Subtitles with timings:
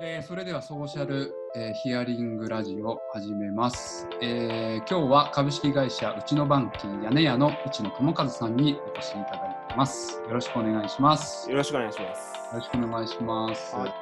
[0.00, 10.20] えーそれではソーシャル、えーヒアリングラジオ始めます、えー今日は株式会社うちのバンキ屋根屋の内野智和さんにお越しいただいてます。
[10.20, 11.48] よろしくお願いします。
[11.48, 12.32] よよろしくお願いします。
[12.54, 13.76] ろしくお願いします。
[13.76, 13.94] はい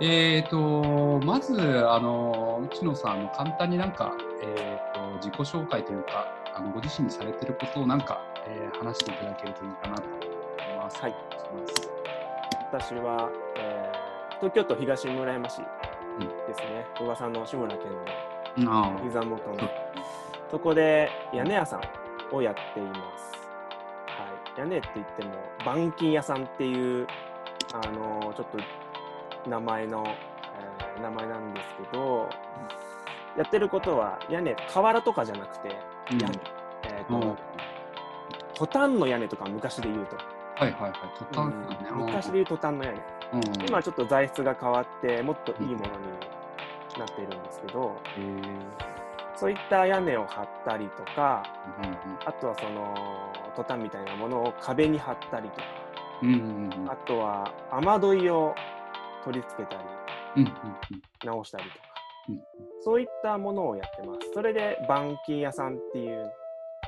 [0.00, 1.54] えーと、まず、
[1.86, 4.12] あの、内野さん、あの簡単になんか、
[4.42, 11.00] えーと、自己紹介というか、あのご自身にされてることをなんか、えー話していただけるといいかなと思います。
[11.00, 11.16] はいし
[11.52, 11.90] ます。
[12.72, 14.03] 私は、えー
[14.40, 16.86] 東京都東村山市ですね。
[16.98, 19.56] 小川さんの志村けんのあ膝元の。
[20.50, 23.32] そこで屋根屋さんをやっています。
[24.06, 24.26] は
[24.56, 24.60] い。
[24.60, 27.06] 屋根って言っても、板金屋さんっていう、
[27.72, 28.46] あのちょっ
[29.44, 32.28] と名前の、えー名前なんですけど、
[33.36, 35.76] やってることは屋根、瓦とかじゃなくて、
[36.12, 36.38] うん屋根。
[36.84, 37.36] えっ、うんと、
[38.54, 40.16] トタンの屋根とか昔で言うと。
[40.56, 40.92] はいはいはい。
[41.18, 41.76] トタンうんね
[42.12, 42.98] 昔で言うトタンの屋根。
[43.34, 43.68] うん。
[43.68, 45.80] 今ちょっと材質が変わってもっといいものに
[46.98, 48.94] なっているんですけど、へー。
[49.36, 51.42] そういった屋根を張ったりとか
[51.82, 52.94] うんあとはその
[53.56, 55.62] トタンみたいなものを壁に貼ったりとか
[56.22, 56.90] うんうんうんうん。
[56.90, 58.54] あとは雨どいを
[59.24, 59.88] 取り付けたり
[60.36, 60.52] うんうん
[61.24, 61.76] 直したりとか、
[62.28, 62.40] うん。
[62.80, 64.30] そういったものをやってます。
[64.32, 66.32] それで板金屋さんっていう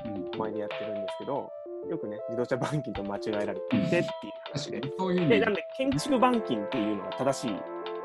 [0.04, 0.30] うんうん。
[0.30, 1.50] 名前でやってるんですけど
[1.90, 4.02] よくね自動車板金と間違えられててっていう
[4.56, 7.56] 確かにそういうでなんで建築板金っていうのが正しい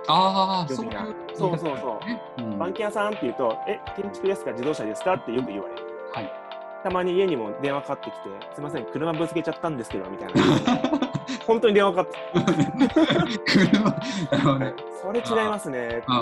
[0.07, 0.89] ああ、そう
[1.35, 2.21] そうそうそうね。
[2.39, 5.81] うん板金屋さんって言うと、え、建築ですか、自動車ですかってよく言われる。
[6.13, 6.33] はい。
[6.83, 8.19] たまに家にも電話かかってきて、
[8.55, 10.41] すみません、車ぶつけちゃったんですけど、みたいな。
[11.45, 12.22] 本当に電話かかって
[13.45, 14.73] 車、ね。
[15.02, 16.22] それ違いますね、ああ、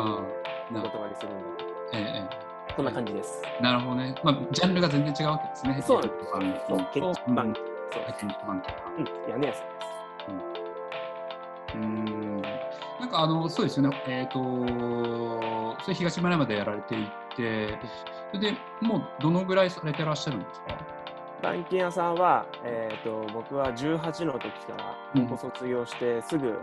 [0.69, 1.03] おなるほど。
[1.03, 1.63] 断りするんで。
[1.93, 3.41] ええこんな感じです。
[3.45, 4.15] ええなるほどね。
[4.23, 5.81] まあ、ジャンルが全然違うわけですね。
[5.85, 6.05] そうな
[6.45, 7.53] んでそう、建築板金。
[7.55, 8.63] そうはい、建築板金
[8.97, 9.98] うん、屋根屋さんです。
[10.27, 12.41] うーん。
[12.99, 14.03] なんかあの、そうですよね。
[14.07, 14.39] えっ、と、
[15.83, 17.77] それ東村山でやられていて、
[18.33, 20.77] それでもうどのぐらいされてらっしゃるんですか？
[21.41, 26.59] 板金屋さんは、えっ、と、僕は18の時からうん高校卒業して、すぐ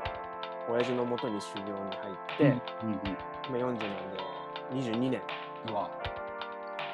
[0.69, 2.44] 親父のもとに修行に入って、
[2.83, 3.00] うんうん
[3.49, 3.87] 今40なんで、
[4.91, 5.23] 22年
[5.69, 5.75] うん。
[5.75, 5.88] うわ、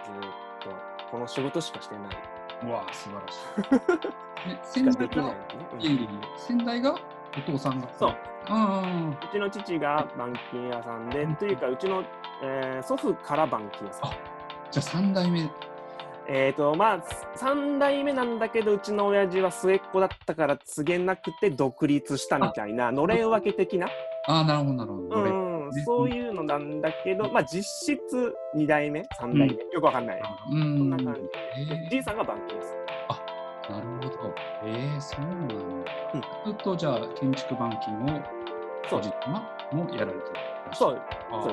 [0.05, 0.21] ずーっ
[0.61, 0.71] と
[1.11, 2.32] この仕事しかしてない。
[2.65, 4.13] うわ、素晴らしい。
[4.49, 5.23] でし先代が、
[5.79, 6.95] いえいえ先代が
[7.37, 7.89] お父さんが。
[7.99, 8.17] そう。
[8.51, 9.11] うん。
[9.11, 12.03] うちの父が板金屋さんで、というか、うちの、
[12.43, 14.11] えー祖父から板金屋さん。
[14.71, 15.49] じゃあ三代目。
[16.29, 16.99] えっ、と、まあ、
[17.37, 23.89] 3代目なんだけど、うちの親父は末っ子だったから告げなくて独立したみたいな、のれん分け的な、
[24.29, 25.52] ああ、なるほど、なるほど。
[25.81, 30.23] そういうのなんだけど、まあ、実質2代目、3代目、よくわかんない。
[30.53, 30.79] うん。
[30.79, 31.21] そんな感じ。
[31.75, 33.73] えじいさんが板金屋さん。
[33.73, 34.35] ー、なるほど。
[34.65, 35.55] えー、そうなんだ。
[35.55, 35.85] うん
[36.45, 38.21] ずっとじゃあ建築板金を
[38.91, 39.01] そう
[39.77, 40.23] もやられてる。
[40.75, 41.01] そう、
[41.31, 41.53] あそう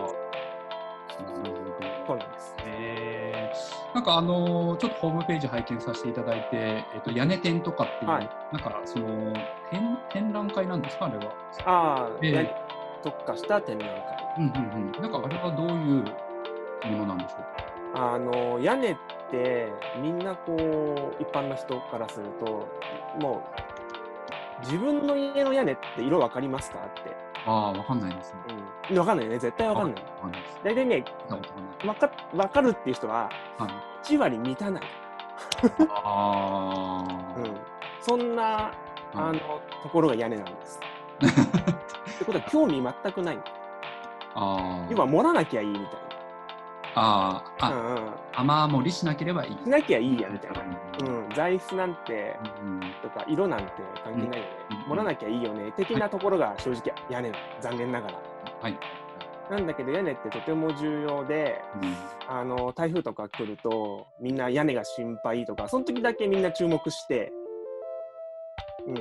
[1.19, 1.69] ーなるほど。
[2.07, 2.55] そうなんです。
[2.65, 9.33] えー、なんかあのーちょっとホームページ拝見させていただいて、えっと屋根展とかっていう、はいなんかその
[9.69, 11.05] 展展覧会なんですか？
[11.05, 11.33] あれは。
[11.65, 12.49] ああ、ええ屋根
[13.03, 13.95] 特化した展覧会。
[14.37, 14.51] うんうん
[14.95, 15.01] うん。
[15.01, 16.03] なんかあれはどういう
[16.91, 17.35] ものなんでしょ
[17.91, 17.93] う？
[17.95, 18.13] か。
[18.13, 18.97] あの屋根っ
[19.31, 19.71] て
[20.01, 22.67] みんなこう一般の人からすると
[23.19, 23.43] も
[24.61, 27.15] う自分の家の屋根って色わかりますかって、
[27.45, 28.39] ああ、わかんないですね。
[28.91, 30.59] うん、わかんないよね絶対わかんないわかんないです。
[30.63, 31.05] 大体ね。
[31.85, 33.71] わかわかるっていう人ははい。
[34.13, 34.83] 1割満たない、
[35.89, 37.57] ああ、うん、
[38.01, 38.73] そんな
[39.13, 39.39] あの
[39.83, 40.79] ところが屋根なんです
[42.19, 43.39] ってことは興味全くない。
[44.35, 44.91] あー。
[44.91, 45.85] 要は盛らなきゃいいみたい
[46.95, 49.51] あー、あ、な、うんうん、雨漏りしなければいい。
[49.51, 50.61] しなきゃいいやみたいな、
[51.01, 51.25] うん。
[51.25, 53.71] うん、材質なんてうんとか色なんて
[54.03, 58.19] 関係ないよね、うん盛らなきゃいいよね的なところが正直屋根なの残念ながら。
[58.61, 58.77] はい。
[59.49, 61.95] なんだけど屋根ってとても重要でうん。
[62.27, 67.31] あの台風とか来るとみんな屋根が心配とかその時だけみんな注目して、
[68.87, 68.97] うん、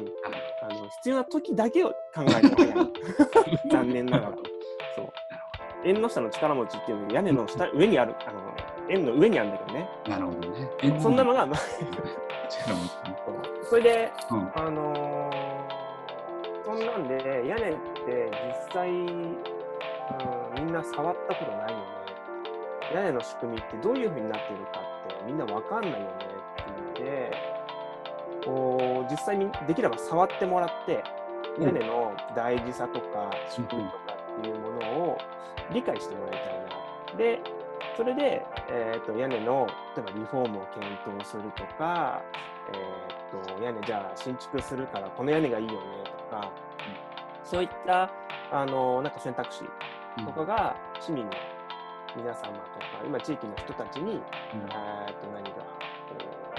[0.63, 4.37] あの必要な時だけを考えて屋根残念ながら。
[4.97, 5.13] そう。
[5.85, 8.15] 縁の下の力持ちっていうのが屋根の下上にある。
[8.27, 8.57] あの
[8.91, 9.89] 円の上にあるんだけどね。
[10.09, 10.69] なるほどね。
[10.83, 11.49] えそんなのが、
[13.69, 14.51] それでうん。
[14.55, 15.69] あのー
[16.69, 17.17] そんなんで
[17.49, 17.75] 屋根っ
[18.05, 18.31] て
[18.69, 19.39] 実際、うん、
[20.55, 21.85] みんな触ったことないよね。
[22.95, 24.81] 屋根の仕組みってどういう風になってるか
[25.15, 27.33] ってみんなわかんないよねっていうので、
[28.49, 31.05] こう実際にできれば触ってもらって、
[31.59, 31.65] うん。
[31.65, 34.79] 屋根の大事さとか仕組みとかっていうもの
[35.11, 35.19] を
[35.71, 36.61] 理解してもらいたい
[37.13, 37.19] な。
[37.19, 37.41] で、
[37.95, 40.87] それで、えー、と屋根の例えばリフォームを検
[41.19, 42.23] 討するとか、
[42.73, 45.79] えー、と屋根じゃあ新築するからこの屋根がいいよね
[46.31, 46.51] とか、
[47.45, 48.11] そういった
[48.51, 49.65] あのなんか選択肢
[50.19, 50.25] うん。
[50.25, 51.31] とかが市民の
[52.17, 54.19] 皆様とか、今地域の人たちに、うん。
[54.19, 56.58] えー、と何が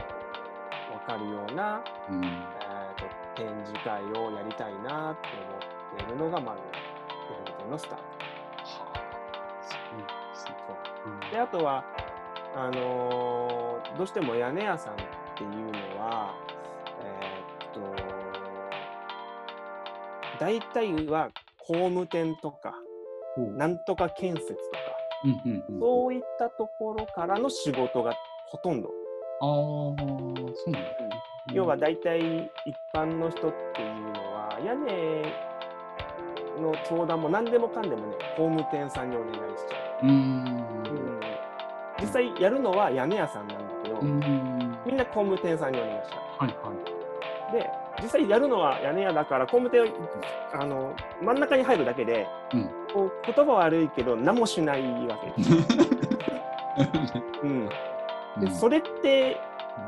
[1.10, 2.24] 分かるような、うん。
[2.24, 8.04] えー、と展示会をやりたいなって思っているのがまず屋根店のスタート。
[8.04, 8.04] は
[8.94, 9.00] あ。
[9.64, 11.84] そうですであとは
[12.56, 14.98] あのーどうしても屋根屋さんっ
[15.36, 16.36] ていうのは
[17.02, 17.80] えーっと
[20.40, 22.76] 大体は工務店とか
[23.36, 23.52] ほう。
[23.58, 24.60] なんとか建設とか
[25.26, 25.80] うんうんうん。
[25.80, 28.14] そういったところからの仕事が
[28.48, 28.90] ほとんど、
[29.42, 29.96] ああ、そ
[30.68, 30.90] うなんだ。
[31.54, 35.34] 要は大体一般の人っていうのは屋根
[36.62, 40.08] の相談も何でもかんでもね工務店さんにお願いしちゃう。
[40.08, 40.64] う、うん、
[42.00, 44.60] 実際やるのは屋根屋さんなんだけど。
[44.86, 47.70] みんな工務店さんにお願いしちゃはいはうで
[48.02, 49.92] 実際やるのは屋根屋だから工務店
[50.54, 55.52] あの真ん中に入るだけで、うんこう言葉悪いけど何もしないわけです、
[57.44, 57.70] うん、い。
[58.38, 59.38] でそれって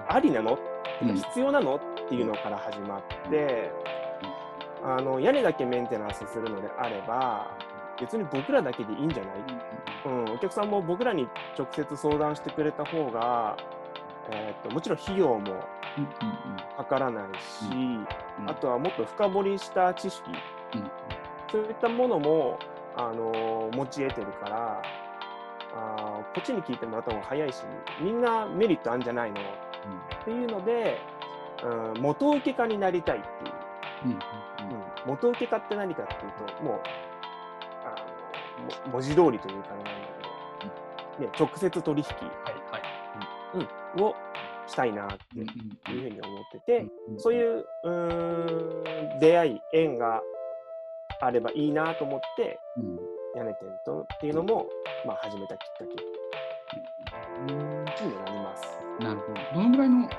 [0.08, 0.58] ありなの？
[1.02, 1.16] うん。
[1.16, 1.76] 必要なの？
[1.76, 1.80] っ
[2.10, 3.72] ていうのから始まって、
[4.84, 7.56] あの屋根だけメンテナンスするのであれば
[8.00, 9.36] 別に僕らだけでいいんじゃない、
[10.06, 11.28] うん、お客さんも僕らに
[11.58, 13.56] 直接相談してくれた方が、
[14.32, 15.64] えー、ともちろん費用も
[16.78, 18.50] かからないし、うん。
[18.50, 20.32] あとはもっと深掘りした知識
[20.76, 20.92] うん。
[21.52, 22.58] そういったものも、
[22.98, 24.82] あのー持ち得てるから
[26.34, 27.64] こっちに聞いてもらった方が早いし
[28.02, 29.42] みんなメリットあるんじゃないの？
[29.42, 30.98] っていうので、
[31.64, 36.82] うん、元請け家になりたいっていう、うんうんうん、元請け家って何かっていうともう
[37.84, 37.96] あ
[38.86, 39.92] のも文字通りというかあれなんだ
[41.20, 44.02] けど、ね、直接取引はいはい。
[44.02, 44.16] を
[44.68, 45.48] したいなってうんいう
[45.90, 50.22] うんふうに思ってて、うんそういうう出会い、縁が
[51.20, 53.00] あればいいなと思って、うん。
[53.34, 54.68] 屋根店とっていうのも、
[55.06, 55.86] まあ、始めたきっかけ
[57.46, 57.56] に
[58.24, 58.64] なります。
[59.00, 59.62] なるほど。
[59.64, 60.10] どのぐらいの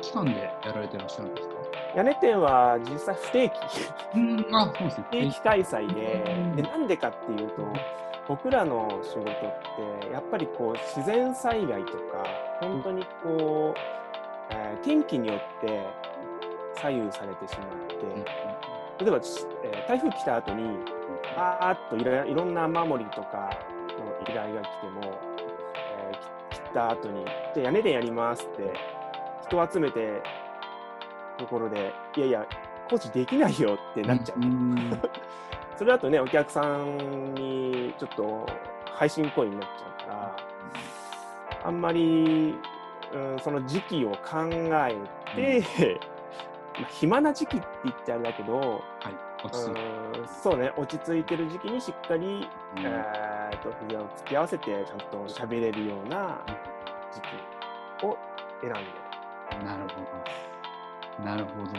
[0.00, 1.54] 期間でやられてらっしゃるんですか？
[1.94, 5.04] 屋根店は実際不定期、うん、あ、そうですね。
[5.10, 7.66] 不定期開催でうん、でなんでかっていうと、
[8.28, 9.32] 僕らの仕事っ
[10.02, 12.24] て、やっぱりこう自然災害とか、
[12.60, 13.80] 本当にこう、
[14.50, 15.86] えー天気によって
[16.76, 20.78] 左右されてしまって、例えば、しえー台風来た後に、
[21.36, 23.50] バーっといろいろんな雨漏りとか
[23.98, 25.00] の依頼が来ても、
[26.72, 27.24] った後に、
[27.54, 28.72] じゃあ屋根でやりますって、
[29.46, 30.22] 人を集めて、
[31.38, 32.46] ところで、いやいや、
[32.90, 34.38] 工事できないよってなっちゃう。
[34.40, 35.00] ん
[35.76, 38.46] それだとね、お客さんにちょっと
[38.86, 40.36] 配信行為になっちゃうから、
[41.64, 42.54] あんまり、
[43.12, 44.96] うん、その時期を考え
[45.34, 45.98] て、
[46.78, 48.82] まあ、暇な時期って言っちゃうんだけど、はい、
[49.44, 49.80] 落ち着いて。
[49.80, 56.40] うんそうね、落ち着いてる時期にしっかり、うんえー、と筆を突き合わせて、ちゃんと喋れるような
[57.12, 57.20] 時
[58.00, 58.16] 期を
[58.60, 59.64] 選んで。
[59.64, 61.24] なるほど。
[61.24, 61.70] なるほど。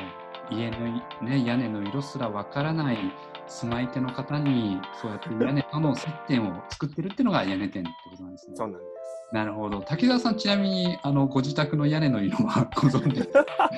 [0.50, 2.98] 家のい、ね、屋根の色すらわからない
[3.48, 8.56] 住まい手の方に、そうやって屋根との接点を作ってるっていうのが屋根店ってことなんですね。
[8.56, 9.33] そうなんです。
[9.33, 9.81] なるほど。
[9.81, 13.45] 滝沢さん、ちなみにあのご自宅の屋根の色はご存知ですか？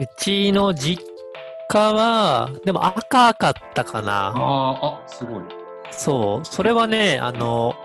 [0.00, 1.09] うちの実
[1.70, 4.32] 家は、でも赤かったかな。
[4.34, 5.42] あーあ、すごい。
[5.92, 6.44] そう。
[6.44, 7.76] それはね、あの、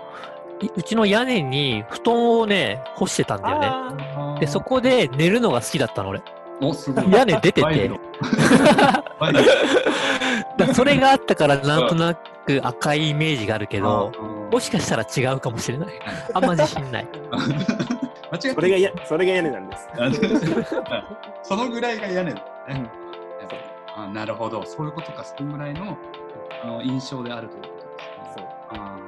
[0.60, 4.40] いうちの屋根に布団をね、干してたんだよね。
[4.40, 6.22] で、そこで寝るのが好きだったの、俺。
[6.60, 7.12] お、すごい。
[7.12, 7.62] 屋根出てて
[10.56, 15.88] だそれがあったから、なんとなく赤いイメージがあるけど、うんもしかしたら違うかもしれない。
[16.32, 17.08] あんま自信ない。
[18.30, 19.88] 間違ってそれがやそれが屋根なんです。
[21.42, 22.90] そのぐらいが屋根だよね。
[23.00, 23.05] うん
[23.96, 25.96] あなるほど、そういうことか、そのぐらいの
[26.62, 28.34] あの印象であるということですね。
[28.36, 28.98] そうあ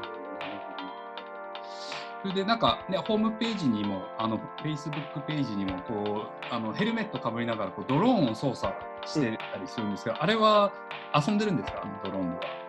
[2.23, 8.75] それでなんか、ね、ホームページにも、あの Facebook ページにもこうあのヘルメットかぶりながらこうドローンを操作
[9.07, 10.73] してたりするんですが、あれは
[11.15, 12.69] 遊んでるんですか、ドローンでは。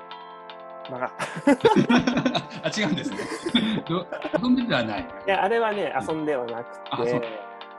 [0.91, 1.11] ま あ、
[2.63, 3.17] あ違うんですね。
[3.87, 4.05] ど
[4.41, 5.01] 遊んでではない。
[5.25, 7.31] いや、あれはね、遊んではなくて、あそうそうなんで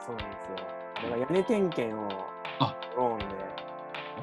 [0.06, 0.66] すよ。
[0.96, 2.08] あれは屋根点検を
[2.58, 3.24] あドローンで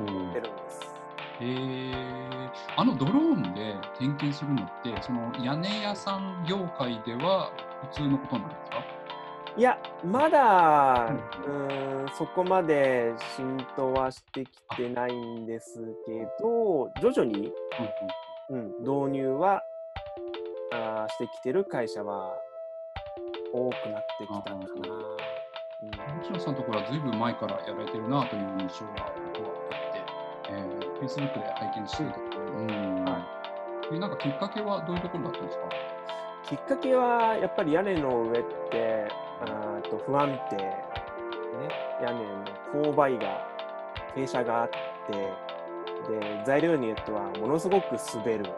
[0.05, 0.55] てるん。
[0.55, 0.95] です。
[1.39, 7.51] えー、あのドローンで点検するのって、その屋根屋さん業界では
[7.91, 8.83] 普通のことなんですか？
[9.55, 11.11] いや、まだ、
[11.45, 17.51] ううーん、そこまで浸透はしてきてないんですけど、徐々に、
[18.49, 19.61] うん、導入は
[20.71, 22.33] あーしてきてる会社は
[23.53, 24.55] 多くなってきたかな。
[24.55, 24.61] うん。
[26.21, 29.56] 星野さんのところはずいぶん前からやられてるなという印象が僕は
[31.01, 33.05] Facebook で拝見してるところ、うん。
[33.05, 33.25] は
[33.93, 35.63] えなんかきっかけはどういうところだったんですか？
[36.43, 39.07] きっかけはやっぱり屋根の上って
[39.41, 40.73] あーと不安定、ね、
[42.01, 43.47] 屋根の勾配が
[44.15, 45.33] 傾斜があって
[46.09, 48.49] で材料によってはものすごく滑る、ね、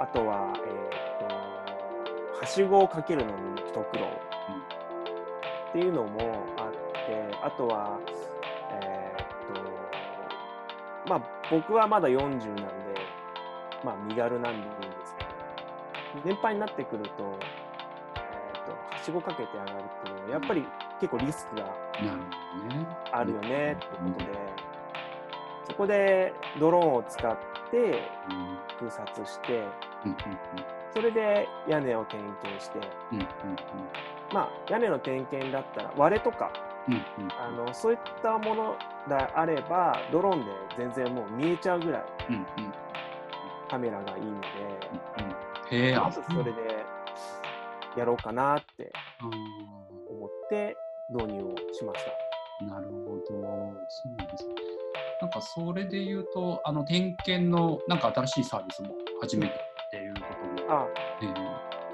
[0.00, 1.28] あとは、えー、
[2.34, 4.06] とはしごをかけるのに一苦労、
[5.70, 7.98] っていうのもあってあとは
[11.10, 12.64] まあ僕はまだ40なんで
[13.84, 17.38] まあ身軽なんでいいんですけど年配になってくると,、
[18.14, 20.64] えー、とはしごかけて上がるっていうのはやっぱり
[21.00, 21.66] 結構リスクが。
[23.12, 24.26] あるよねってことで、
[25.68, 27.36] そこでドローンを使っ
[27.70, 27.76] て
[28.30, 28.60] うん。
[28.80, 29.66] 空撮して
[30.06, 30.16] うん
[30.92, 32.80] それで屋根を点検して
[34.32, 36.50] まあ屋根の点検だったら割れとか
[36.88, 38.76] うんうんあのそういったもの
[39.08, 42.46] であればドローンで全然もう見えちゃうぐらいうんうん
[43.68, 44.48] カメラがいいので
[45.70, 46.50] うんへえ、まずそれで
[47.96, 49.24] やろうかなってあ
[50.10, 50.76] 思って
[51.10, 52.10] 導入をしました。
[52.64, 53.24] ーなるほど。
[53.88, 54.54] そうなんですね。
[55.20, 59.56] なんかそれで言うと、あの点検のなんか新しいサービスも始めたっ
[59.90, 60.72] ていうことも。
[60.72, 60.86] あ
[61.20, 61.26] え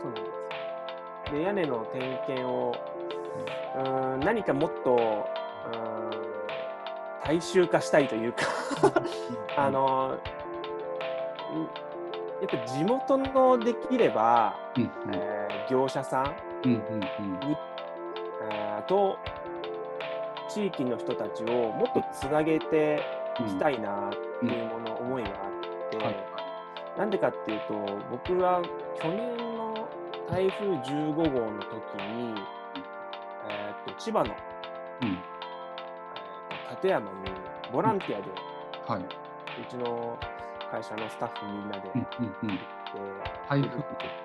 [0.01, 0.21] そうなんで
[1.27, 1.33] す。
[1.33, 2.73] で屋根の点検を
[3.77, 5.79] うーん何かもっとうー
[6.09, 6.11] ん
[7.25, 10.19] 大衆化したいというかーあ、のん
[12.41, 14.91] やっぱ地元のできれば、うんうん。
[15.15, 17.03] えー業者さんうんうんうん。
[18.51, 19.19] えーと
[20.49, 23.03] 地域の人たちをもっとつなげて
[23.41, 26.17] いきたいなっていうもの、思いがあって、はい。
[26.97, 27.75] なんでかっていうと
[28.11, 28.63] 僕は
[29.03, 29.89] 去年の
[30.31, 32.35] 台風15号の時に、
[33.99, 34.35] 千葉の、
[35.03, 35.09] うん。
[35.09, 35.17] えー
[36.71, 37.17] と館山に
[37.73, 38.31] ボランティアで、
[38.87, 39.03] はい。
[39.03, 39.07] う
[39.71, 40.19] ちの
[40.71, 42.59] 会社のスタッフみんなでうん行って、うんうん。
[43.49, 43.83] 台風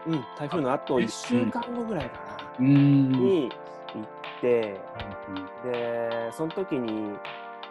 [0.08, 3.12] うん台風のあとえ1週間後ぐらいかな、うーん。
[3.12, 3.50] に
[3.94, 4.80] 行って
[5.64, 7.10] でその時に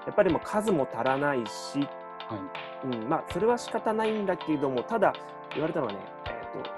[0.07, 1.80] やっぱりもう数も足らないし、
[2.28, 2.87] はい。
[2.87, 5.12] うん、まあそれは仕方ないんだけどもただ
[5.52, 6.71] 言われたのはね、えー、と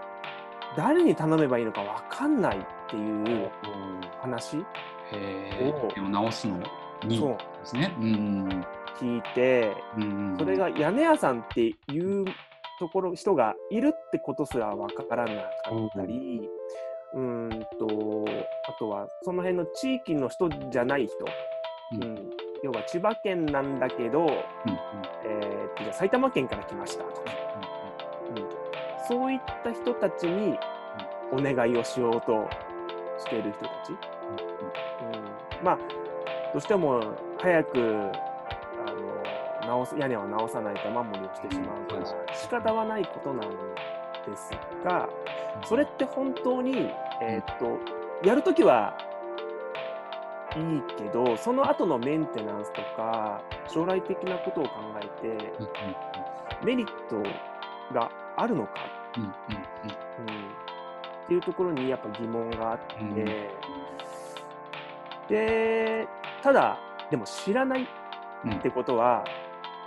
[0.77, 3.51] 誰に頼めばいいのか分かんないっていう
[4.21, 4.61] 話へ
[5.13, 5.95] えお。
[5.95, 6.59] でも直すの
[7.05, 7.95] にですね。
[7.99, 8.65] うん。
[8.99, 10.37] 聞いてうん。
[10.39, 12.25] それが屋根屋さんっていう
[12.79, 16.49] ところ人がいるってことすら分からなかったり、
[17.15, 18.25] うーんと
[18.69, 21.17] あとはその辺の地域の人じゃない人、
[21.93, 22.31] うんうん、
[22.63, 24.37] 要は千葉県なんだけど、うんうん
[25.25, 27.33] えーじゃあ埼玉県から来ましたとか、
[28.37, 28.47] うん、
[29.09, 30.59] そういった人たちに
[31.33, 32.49] お願いをしようと
[33.33, 35.79] している人たち、うん、まあ
[36.53, 37.03] どうしても
[37.41, 38.93] 早くあ
[39.63, 44.51] の直す屋根を直さないと雨漏りをしてしまうから仕方はないことなんです
[44.85, 45.09] が
[45.67, 46.91] それって本当に、
[47.23, 47.79] えーっと
[48.23, 48.97] やるときは
[50.55, 54.71] いいけどその後のメンテナンスとか将来的なことを考
[55.03, 55.53] えて
[56.65, 57.21] メリット
[57.93, 58.73] があるのか、
[59.17, 59.25] うん、
[61.33, 63.15] っていうところにやっぱ疑問があって、うん。
[65.29, 66.09] で
[66.43, 66.79] ただ
[67.11, 67.89] でも知らない
[68.45, 69.25] うんってことは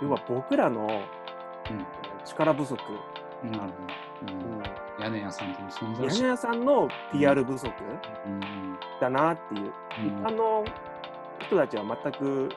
[0.02, 1.02] 要は僕らの
[2.24, 2.80] 力不足、
[3.44, 3.52] うん。
[3.52, 3.68] なるほ
[4.26, 4.32] ど。
[4.32, 4.36] う
[5.00, 5.04] ん。
[5.04, 7.70] 屋根屋さんという存在屋根屋さんの PR 不足
[8.26, 8.78] うん。
[9.00, 10.06] だなっていう、うん。
[10.06, 10.64] 一般の
[11.40, 12.48] 人たちは全く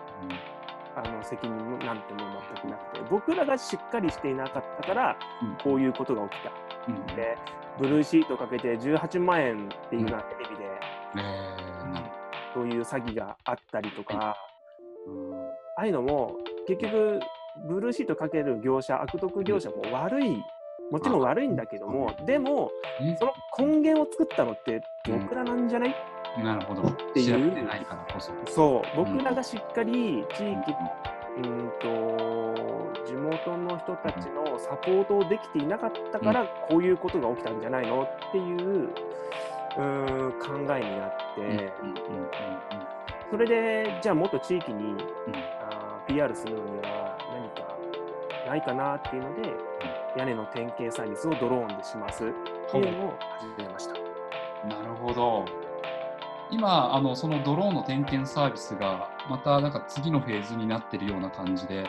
[0.95, 5.57] あの責任なんてもう全くなくて僕らがしっかりしていなかったからうん。
[5.63, 6.68] こういうことが起きた。
[6.89, 7.15] うん。
[7.15, 7.37] で
[7.79, 10.69] ブルーシートかけて18万円っていうのはテレビで。
[12.53, 14.35] そういう詐欺があったりとか、
[15.77, 17.19] ああいうのも結局
[17.67, 20.37] ブルーシートかける業者悪徳業者も悪い
[20.91, 23.33] もちろん悪いんだけどもあでもねその
[23.67, 25.95] 根源を作ったのって僕らなんじゃない、
[26.43, 26.89] なるほど。
[27.13, 27.39] ていう。
[27.39, 28.31] 調べてないからこそ。
[28.47, 28.97] そう。
[28.97, 30.61] 僕らがしっかり地うん。
[30.61, 30.73] 域
[31.37, 41.69] うんと地元の人たちのサポートをできていなかったからこういうことが起きたんじゃないのっていううーん考えになって、うんうんうんうん。
[43.31, 44.97] それでじゃあもっと地域にうん。
[45.61, 47.77] あー PR するのには何か
[48.47, 49.53] ないかなっていうので、
[50.17, 52.27] 屋根の点検サービスをドローンでしますっ
[52.71, 53.93] ていうのを始めました。
[54.67, 55.45] なるほど。
[56.51, 61.87] 今、あのそのドローンの点検サービスが、またなんか次のフェーズになってるような感じで、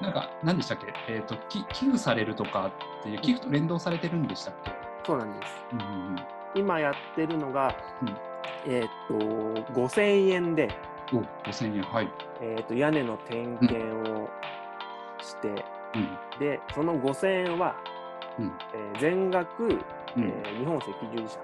[0.00, 4.72] なんか、何でしたっけ、えーとき寄付されるとかっていう、寄付と連動されてるんでしたっけ、
[5.06, 5.52] そうなんです。
[5.72, 6.16] うんうんうん、
[6.56, 8.16] 今やってるのが、うん。
[8.66, 10.70] えーっと5000円で、
[11.12, 12.08] お5000円、はい。
[12.40, 13.78] えーっと屋根の点検
[14.10, 14.28] を
[15.22, 15.48] して、
[15.94, 16.18] うん。
[16.40, 17.76] で、その5000円は、
[18.38, 18.52] うん。
[18.74, 19.78] えー全額、うん。
[20.18, 21.38] えー日本赤十字社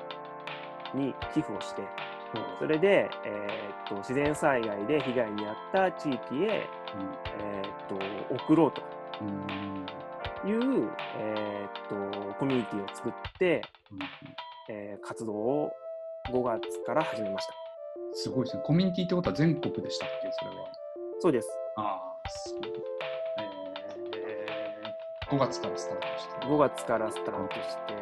[0.94, 1.82] に寄付をして、
[2.58, 6.68] それで、えーっと自然災害で被害に遭った地域へ、
[7.38, 7.86] えーっ
[8.28, 8.82] と送ろうと
[9.20, 9.86] うんうん
[10.48, 13.62] いう、えーっとコミュニティを作って、
[14.68, 15.72] えー活動を
[16.32, 17.52] 5月から始めました。
[18.14, 18.62] すごいですね。
[18.64, 20.66] コミュニティってことは全国でしたっけ、それは。
[21.20, 21.48] そうです。
[21.76, 22.72] ああ、すごい。
[24.16, 26.46] えー、5月からスタートして。
[26.46, 27.94] 5月からスタートして、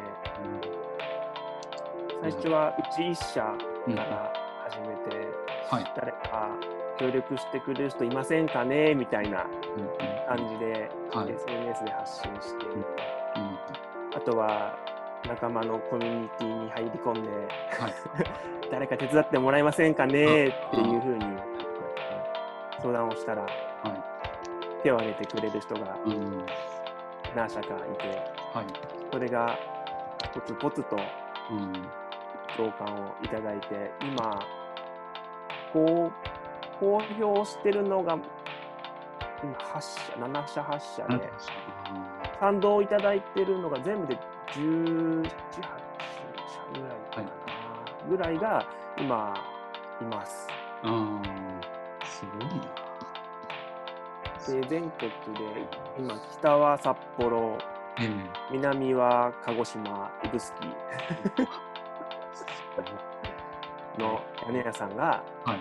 [2.21, 3.53] 最初はうち1社
[3.93, 4.33] から
[4.69, 5.27] 始めて、
[5.69, 5.93] はい。
[5.95, 6.49] 誰か
[6.97, 8.95] 協力してくれる人いませんかね？
[8.95, 12.85] みたいなうんうん感じで、はい SNS で発信して、うん
[14.15, 14.77] あとは
[15.27, 17.93] 仲間のコミュニティに入り込んで、はい。
[18.71, 20.13] 誰か手伝ってもらえませんかね？
[20.13, 20.15] っ
[20.71, 21.25] ていうふうに
[22.81, 23.47] 相談をしたら、は
[24.83, 25.97] 手を挙げてくれる人が。
[27.35, 28.07] 何社かいて、
[28.53, 28.65] はい。
[29.11, 29.57] それが
[30.33, 30.95] ポツポツと
[31.51, 31.73] うん。
[32.55, 34.39] 共感をいただいて、今、
[35.73, 38.17] こう、公表してるのが、
[39.43, 41.29] 今8社、7社、8社で、
[42.39, 44.17] 賛同いただいてるのが全部で
[44.53, 45.31] 17、8社
[46.73, 47.29] ぐらいかな、
[48.09, 48.65] ぐらいが
[48.97, 49.33] 今、
[50.01, 50.47] います。
[52.03, 52.85] すごいな。
[54.61, 57.57] で、全国で、今、北は札幌、
[57.97, 58.09] ええ
[58.51, 60.53] 南は鹿児島、指宿
[63.97, 65.59] の屋根屋さんが、はい。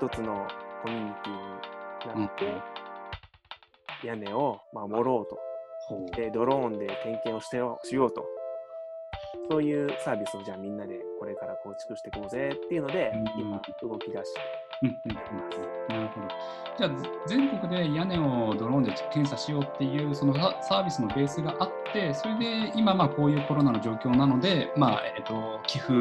[0.00, 0.46] 一つの
[0.82, 2.62] コミュニティになって、うん
[4.04, 6.16] 屋根を守ろうと。
[6.16, 8.26] で、ドローンで点検をしてよしようと。
[9.50, 14.40] そういうサービスをじゃあみんなでこれから構築していこうぜっていうので、うん今動き出して
[14.82, 16.28] うんうんうんなるほど。
[16.76, 25.92] じゃあ、ぜ全国で屋根をドローンで検査しようっていうそのササービスのベースがあって、それで今、まあ、こういうコロナの状況なので、まあえっと寄付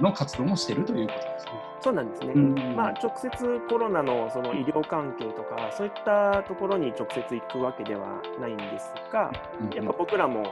[0.00, 1.52] の活動もしてるということですね。
[1.80, 2.32] そうなんですね。
[2.34, 10.44] うんまあ直接コロナのその医療関係とか、そういったところに直接行くわけではないんですが、うんやっぱ僕らも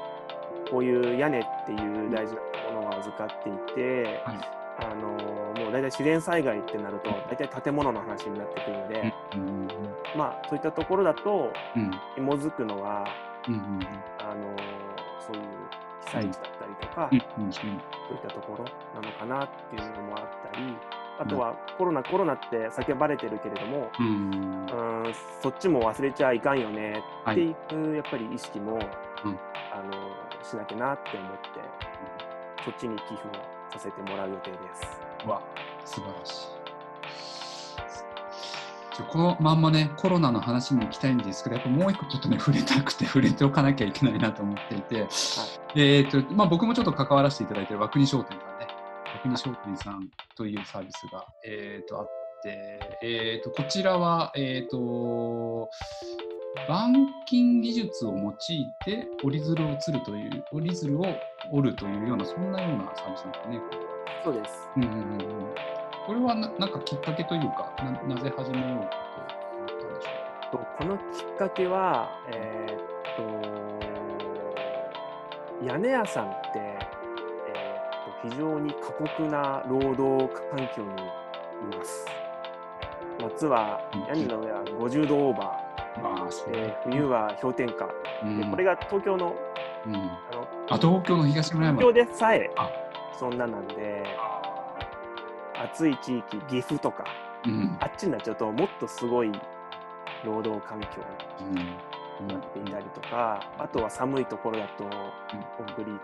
[0.70, 2.40] こういう屋根っていう大事な
[2.74, 5.08] ものを預かっていて、はいあの
[5.62, 9.68] もう大体自然災害ってなると大体建物の話になってくるので、うんうん
[10.16, 11.90] まあそういったところだとうん。
[12.14, 13.06] 紐づくのは
[13.48, 13.80] うんうん
[14.20, 14.56] あの
[15.20, 15.42] そういう
[16.04, 17.44] 被災地だったりとか、うん。
[17.44, 18.64] うんそういったところ
[19.00, 20.76] なのかなっていうのもあったり、
[21.18, 28.74] あとはコロナコロナって叫ばれてるけれども、うんんそっちも忘れちゃいかんよねはいっていう、やっぱり意識も、
[29.24, 29.38] うん。
[29.72, 29.92] あの
[30.42, 31.38] しなきゃなって思って、
[32.64, 35.28] そっちに寄付をさせてもらう予定です。
[35.28, 35.40] わ
[35.84, 36.62] 素晴らしい。
[39.10, 45.08] このまんまね、コロナの話に行きたいんですけど、やっぱもう一個ちょっとね、触れたくて、触れておかなきゃいけないなと思っていて、
[45.74, 48.66] えっ、と、まあ僕もちょっと関わらせていただいている和国商店さんね、
[49.14, 52.08] 和国商店さんというサービスが、えっ、と、あっ
[52.42, 55.70] て、えっ、と、こちらは、えっ、と、
[56.66, 56.92] 板
[57.26, 61.04] 金技術を用いて折り鶴を釣るという、折り鶴を
[61.50, 63.60] 折るというような、そんなようなサービスなんですね。
[64.24, 64.68] そうです。
[64.76, 65.04] うんうんうんう
[65.48, 65.72] ん
[66.04, 68.88] これはななんかきっかけというか、ななぜ始めようと思っ
[69.68, 72.78] たんでしょとこのきっかけは、えーっ
[75.60, 80.88] と、屋根屋さんって、えーっと非常に過酷な労働環境に
[81.72, 82.04] います。
[83.20, 85.61] 夏は屋根の上は50度オーバうか。
[85.96, 87.88] ああ、そー、で冬は氷点下、
[88.22, 88.38] うん。
[88.38, 89.34] でこれが東京の
[89.84, 91.80] うん、あのあ東京の東村山。
[91.80, 92.70] 東京でさえあ。
[93.18, 94.04] そんななんで、
[95.56, 97.04] 暑い地域、岐阜とか、
[97.44, 97.76] うん。
[97.80, 99.32] あっちになっちゃうともっとすごい
[100.24, 100.86] 労働環境
[101.40, 101.54] うん。
[102.26, 104.84] になっていたりとか、あとは寒いところだと、
[105.66, 105.98] 北陸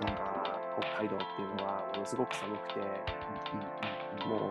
[0.00, 2.80] とか北海道っていうのはものすごく寒くて、
[4.26, 4.50] も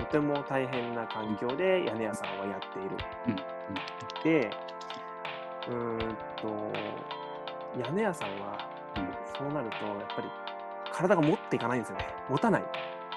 [0.00, 2.90] とても大変な環境で屋根屋さんはやっている。
[3.28, 3.36] うん
[4.22, 4.50] で、
[5.68, 6.48] うーんと、
[7.78, 8.58] 屋根屋さんは
[9.38, 10.28] そうなると、やっぱり
[10.92, 12.08] 体が持っていかないんですよね。
[12.28, 12.64] 持たない。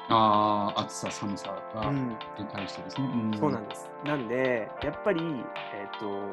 [0.09, 2.15] ああ、暑さ、寒さがうんに
[2.51, 3.09] 対してですね。
[3.39, 3.89] そうなんです。
[4.05, 5.21] なんで、やっぱり、
[5.73, 6.29] えっ、と、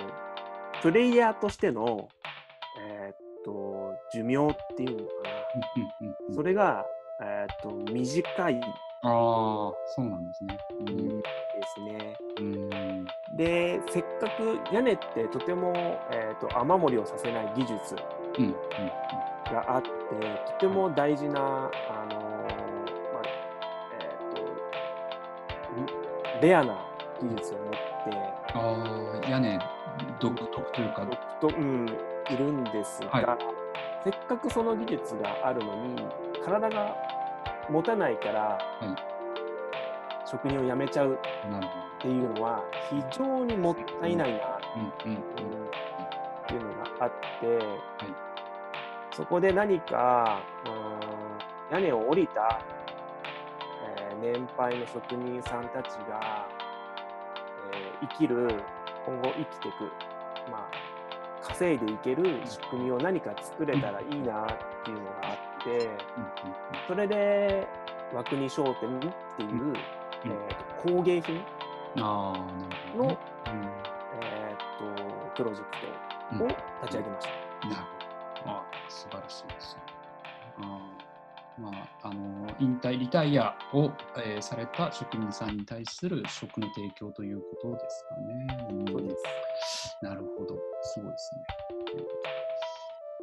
[0.82, 2.08] プレイヤーとしての、
[2.78, 5.12] えっ、と、寿命っていうのか
[6.28, 6.34] な。
[6.34, 6.84] それれが、
[7.22, 8.66] えっ、と、短いで
[9.02, 9.10] ああ、
[9.94, 10.58] そうなんですね。
[11.74, 12.16] すね。
[12.38, 12.44] うん。
[12.44, 15.72] うんで、せっかく屋根ってとても、
[16.12, 17.96] えっ、と、雨漏りをさせない技術
[18.38, 18.54] うんうん
[19.50, 19.88] があって、
[20.52, 22.24] とても大事な、あのー
[23.12, 23.22] まあ、
[23.92, 24.34] えっ、
[26.34, 26.76] と、んレアな
[27.22, 27.78] 技術を持って、
[28.54, 29.58] ああ、屋根
[30.20, 31.88] 独特というか、独特うん、
[32.30, 33.38] いるんですが、は
[34.04, 36.02] せっかくその技術があるのに、
[36.44, 36.96] 体が
[37.70, 38.58] 持たないから、
[40.26, 41.18] 職人を辞めちゃうっ
[42.00, 44.40] ていうのは、非常にもったいないなっ
[44.98, 47.58] ていうのがあって、
[49.12, 50.42] そこで何か、
[51.70, 52.60] 屋根を降りた、
[53.96, 56.46] えー年配の職人さんたちが、
[57.72, 58.62] えー生きる、
[59.06, 59.84] 今後生きていく、
[60.50, 60.70] まあ、
[61.46, 64.46] 稼いでいける仕組みを何か作れたらいいなっ
[64.84, 65.49] ていうのがあって、
[66.86, 67.66] それで、
[68.14, 69.00] 和国商店っ
[69.36, 69.76] ていう、うん
[70.24, 71.42] えーと工芸品
[71.96, 72.32] の
[72.96, 75.68] ね。、えーとプロジェク
[76.32, 76.48] うんトを
[76.82, 77.68] 立ち上げました。
[77.68, 77.82] なる
[78.42, 78.50] ほど。
[78.52, 79.82] ああ、素晴らしいですね。
[80.58, 81.00] ああ
[81.60, 81.68] ま
[82.02, 88.68] あ、あの引退、リタイアを、えーされた職人さんに対する職の提供ということですかね。
[88.70, 89.96] うんそうです。
[90.02, 90.58] なるほど。
[90.82, 91.42] すごいですね。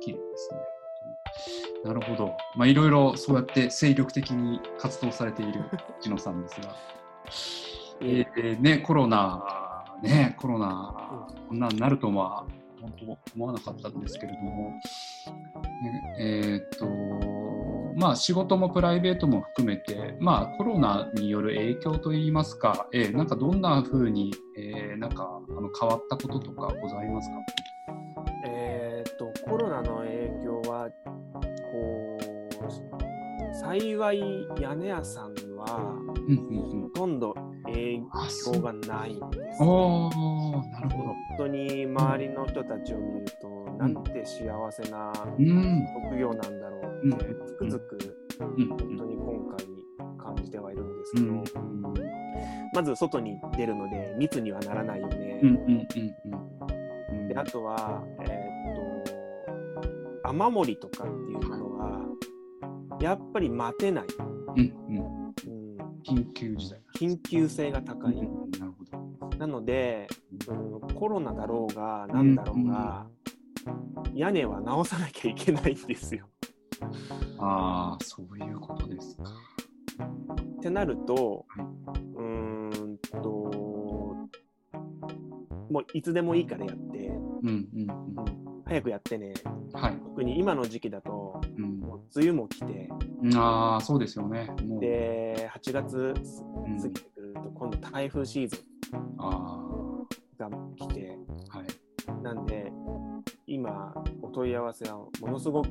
[0.02, 0.60] 綺麗ですね。
[1.84, 2.36] なるほど。
[2.56, 5.62] まあ、いろいろそうやって精力的に活動されている
[6.02, 6.76] 千野さんですが、
[8.02, 12.46] えーね、コロナ、ね、コロナ、こんなになるとは、
[12.82, 14.70] 本当思わなかったんですけれども、
[15.82, 16.86] ねえーっと、
[18.00, 27.36] まあ仕事もプライベートも含めて、まあコロナによる影響といいますか、えーなんかどんな風に、えーなんかあの変わったこととかございますか？
[28.46, 29.97] えーっと、コロナの
[33.68, 36.82] 幸い屋根屋さんは、うんうんうん。
[36.84, 37.34] ほとんど
[37.66, 38.62] 影あ、そ響う。
[38.62, 39.62] がないんです。
[39.62, 41.04] おー、なるほど。
[41.10, 45.86] 本当に周りの人たちを見ると、なんて幸せなうん。
[46.10, 47.98] 職業なんだろうって、うんつくづく
[48.40, 49.66] うん本当に今回
[50.18, 51.44] 感じてはいるんですけど、うん
[52.74, 55.40] まず外に出るので密にはならないよね。
[55.42, 55.88] うんうんうん
[57.12, 57.28] うん。
[57.28, 61.67] であとは、えーっと、雨漏りとかっていうものは、
[63.00, 64.06] やっぱり待てない。
[64.56, 65.28] うんうん。
[65.28, 66.82] うん、緊急事態。
[66.96, 68.14] 緊急性が高い。
[68.14, 69.38] うんなるほど。
[69.38, 70.08] なので、
[70.48, 73.08] うん、コロナだろうが、なんだろうが、
[74.16, 76.28] 屋根は直さなきゃいけないんですよ。
[77.40, 79.24] ああ、そういうことですか。
[80.58, 81.66] ってなるとはい
[82.16, 83.20] うーんと、
[85.70, 87.88] もういつでもいいからやって、うんうん
[88.66, 89.34] 早くやってね。
[89.74, 89.82] うん。
[89.82, 89.98] はい。
[89.98, 91.77] 特に今の時期だと、うん
[92.16, 92.90] 梅雨も来て、
[93.36, 94.50] ああ、そうですよね。
[94.80, 98.64] で、8月うん過ぎてくると、今度台風シーズ
[99.18, 99.68] あ
[100.46, 101.18] ンが来て、
[101.52, 102.24] あ、はい。
[102.24, 102.72] なんで、
[103.46, 105.70] 今、お問い合わせはものすごく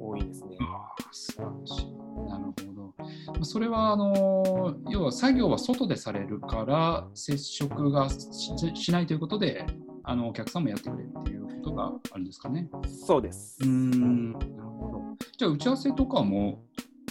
[0.00, 0.56] 多いですね。
[0.60, 1.96] ああ、素晴らしい。
[2.28, 2.94] なるほど。
[2.98, 3.04] ま
[3.40, 9.64] あそれは、あの、要は作業は外でされるから、接触がししないということで、
[10.08, 12.68] あの、お客さんもやってくれっていうことがあるんですかね。
[13.04, 13.58] そうです。
[13.60, 15.02] うーん、なるほど。
[15.36, 16.62] じゃあ、打ち合わせとかも、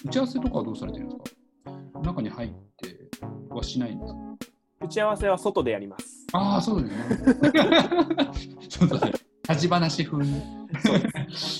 [0.05, 1.17] 打ち合わせとかはどうされてるんです
[1.95, 1.99] か？
[2.01, 3.09] 中に入って
[3.49, 4.19] はしないんですか？
[4.79, 6.25] 打ち合わせは外でやります。
[6.31, 7.03] ああ、そうですね。
[8.69, 9.11] そうですね。
[9.49, 10.41] 立ち話風に。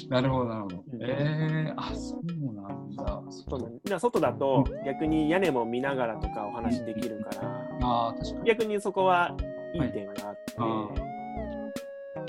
[0.10, 0.84] なるほど、なるほど。
[1.02, 3.21] ええあ、そうなんだ。
[3.30, 8.48] そうなんだから外だと逆に屋根も見ながらとかお話できるから、ああ、確かに。
[8.48, 9.36] 逆にそこは
[9.74, 10.88] いい点があって、あ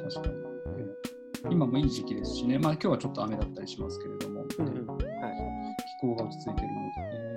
[0.09, 0.35] 確かに。
[0.79, 0.87] え
[1.49, 1.49] え。
[1.51, 4.87] 今もいい時期ですしね、まあ今日はちょっと雨だったりしますけれども、うんうん。
[4.87, 5.07] はい、
[6.01, 6.93] 気候が落ち着いているので、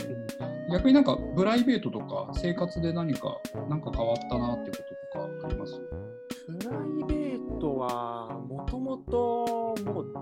[0.09, 3.35] ええ逆になんかプライベートとか生活で何か、
[3.69, 4.77] なんか変わったなってこ
[5.13, 5.81] ととかあります？
[6.45, 9.45] プライベートはもともと
[9.83, 10.13] もう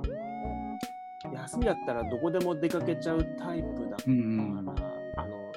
[1.34, 4.70] 休みだったらどこでも出かけちゃうタイプだったから、うんうん。
[5.18, 5.52] あの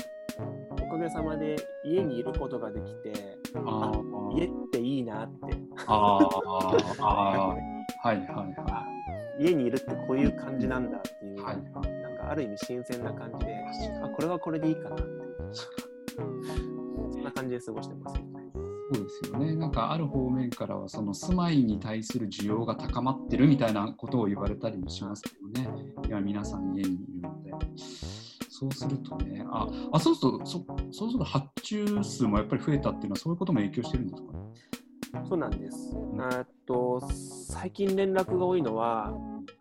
[0.72, 3.92] おかげさまで家にいることができてあ
[4.37, 7.57] 家っていいなってああは
[8.05, 8.87] いはいは
[9.40, 11.43] 家にいるってこういう感じなんだっていう、い。
[11.43, 12.03] はいはい。
[12.03, 13.57] なんかある意味新鮮な感じで
[14.03, 15.05] あこれはこれでいいかなって
[17.12, 18.21] そんな感じで過ごしてます。
[18.93, 19.55] そうですよね。
[19.55, 25.69] なんかある方面からはその住まいに対する需要が高まってるみたいなことを言われたりもしますけどね。
[26.09, 27.53] 今皆さん家にいるので。
[28.61, 34.33] そうするとね、あ、あそうすると、そそうすると発注数もやっぱり増えたっていうのはそういうことも影響してるんですか？
[34.33, 35.25] ね。
[35.27, 35.96] そうなんです。
[35.96, 37.01] んえーっと
[37.49, 39.14] 最近連絡が多いのは、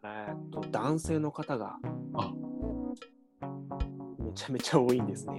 [0.03, 1.77] えーっと男性の方が
[2.13, 2.33] あ
[4.19, 5.38] めちゃめちゃ多いんですね。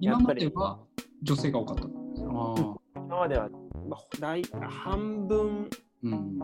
[0.00, 0.78] 今までは
[1.22, 1.84] 女性が多かった
[2.16, 3.48] 今までは、
[3.88, 5.68] まあ、大半分
[6.04, 6.38] うん。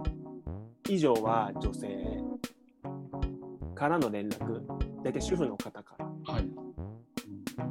[0.89, 1.89] 以上は女性
[3.79, 4.61] からの連絡、
[5.05, 6.07] 大体主婦の方から。
[6.35, 6.51] はい。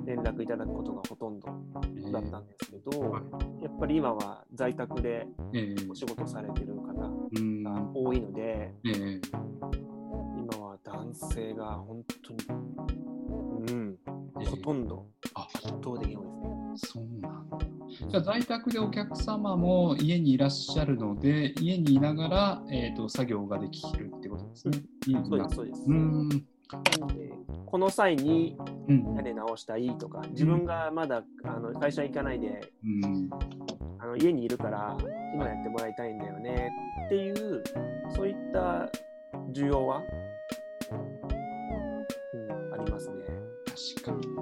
[0.05, 1.47] 連絡絡いただくことがほとんど
[1.97, 3.63] えだったんですけど、はい。
[3.63, 5.89] やっぱり今は在宅でええ。
[5.89, 6.93] お仕事されてる方
[7.37, 7.63] うん。
[7.63, 9.21] が多いので、ええ。
[10.37, 12.39] 今は男性が本当に、
[13.69, 13.97] うん、
[14.39, 14.45] ええ。
[14.45, 15.45] ほとんどあ。
[15.55, 17.01] 圧倒的に多いですね。
[17.01, 17.76] そうなんだ。
[17.89, 24.79] じゃあ在宅でお客様も家にいらっしゃるので、家にいながら、えー、と作業ができるってことですね。
[25.27, 25.83] そうです、そうです。
[25.87, 26.29] うん。
[26.29, 26.43] で
[27.65, 29.15] この際にうん。
[29.15, 33.29] 屋根直したいとか、自分がまだあの会社行かないでうん。
[33.99, 34.97] あの家にいるから
[35.33, 36.71] 今やってもらいたいんだよね
[37.05, 37.63] っていう
[38.15, 38.89] そういった
[39.53, 40.01] 需要は、
[40.91, 40.95] う
[42.37, 43.15] ん、ありますね。
[43.95, 44.36] 確かに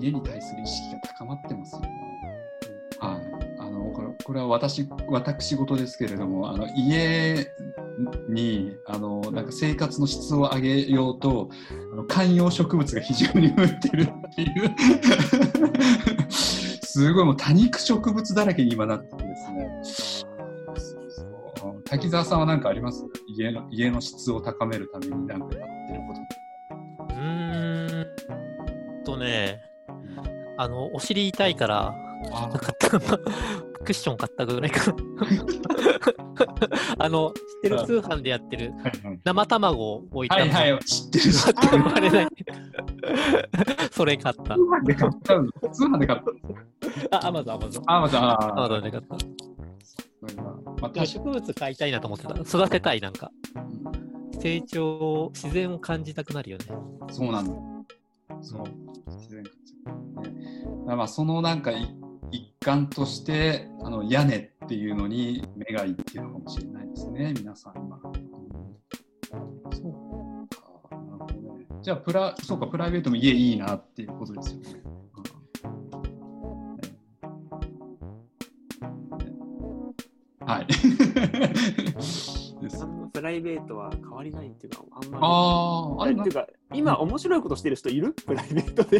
[0.00, 1.88] 家家に対する意識が高まってますよね。
[3.00, 3.20] はい。
[3.58, 7.46] あのこれこれは私私事ですけれども、あの家
[8.28, 11.50] にあのなんか生活の質を上げようと
[11.92, 14.74] あの観葉植物が非常に増えてるっていう
[16.30, 19.52] すごいもう多肉植物だらけに今なっててです
[20.24, 20.26] ね。
[21.84, 23.04] 滝沢さんは何かあります？
[23.36, 26.14] 家の家の質を高めるために何かやってるこ
[27.08, 28.06] とうーん
[29.04, 29.60] とね、
[30.60, 31.94] あの、お尻痛いから、
[32.34, 32.90] あなかった。
[33.82, 34.96] クッション買ったぐらいかな。
[37.06, 38.74] あの、知ってる通販でやってる
[39.24, 42.12] 生卵を置いたのはいはい、知ってる。
[42.12, 42.28] ない。
[43.90, 44.42] それ買った。
[44.54, 45.50] 販で買ったの？
[45.72, 47.20] 通販で買ったの？
[47.22, 47.84] あ、アマゾン、アマゾン。
[47.86, 49.16] あ、また、あアマゾンで買った。
[50.82, 52.34] まあ、植物飼いたいなと思ってた。
[52.34, 53.30] 育てたい、なんか。
[54.38, 56.66] 成長、自然を感じたくなるよね。
[57.10, 57.54] そうなんだ。
[58.42, 58.89] そう。
[59.16, 59.54] 自然活
[60.30, 60.62] ね。
[60.62, 61.94] だからまあ、そのなんかい
[62.32, 68.00] 一環として、あの屋根っていうのに目がいっていうのかもしれないですね、皆さん今。
[69.72, 71.66] そうか、なるほどね。
[71.82, 74.82] じゃあ、プラ、そうか、プライベートも家いいなっていうことですよね。
[80.46, 80.66] はい。
[83.12, 85.24] プライベートは変わりないっていうか、あんまり。
[85.24, 88.12] ああ、あれなっていうか、今面白いことしてる人いる？
[88.26, 88.98] プライベートで。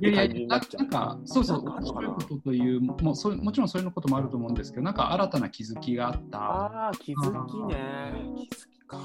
[0.00, 6.38] いやいやななんか、そうそう、面白いことというもうそれ、もちろんそういうこともあると思うんですけど、なんか新たな気づきがあった。
[6.38, 8.34] ああ、気づきね。
[8.36, 8.98] 気づきか。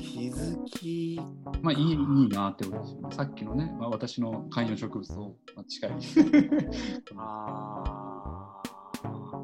[0.00, 1.20] 気づき。
[1.62, 3.14] まあ、いいいいなってことですよね。
[3.14, 5.90] さっきのね、まあ、私の観葉植物とまあ近い。
[7.16, 9.40] ああ。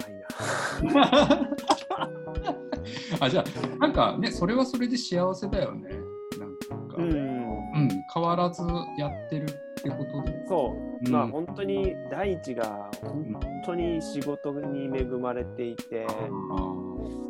[0.00, 1.48] ないな。
[3.20, 5.90] あじゃあ、なんかね、それはそれで幸せだよね。
[6.38, 7.08] なんか、ううん、
[7.86, 7.88] ん。
[8.12, 8.62] 変わらず
[8.98, 9.46] やってる
[9.84, 10.46] ってことで。
[10.46, 11.06] そう。
[11.06, 11.12] うん。
[11.12, 16.14] まあ本当に第一が本当に仕事に恵まれていて、あ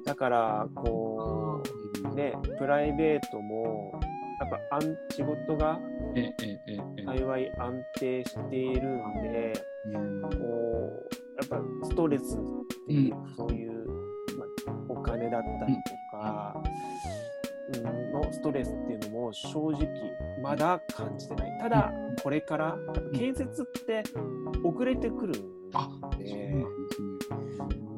[0.04, 4.00] だからこーうね、プライベートも
[4.40, 5.78] やっぱ安仕事が
[7.04, 9.52] 幸い安定しているんで、
[9.86, 10.22] うん。
[10.22, 12.38] こうやっぱストレスっ
[12.86, 13.86] ていう、そういう、
[14.38, 16.62] まあ、お金だったりとか、
[17.74, 17.90] うん、の
[18.34, 19.88] ストレスっていうのも正直
[20.42, 21.58] まだ感じてない。
[21.60, 21.92] ただ、
[22.22, 22.76] これから
[23.14, 24.02] 建設って
[24.62, 26.64] 遅れてくるんで。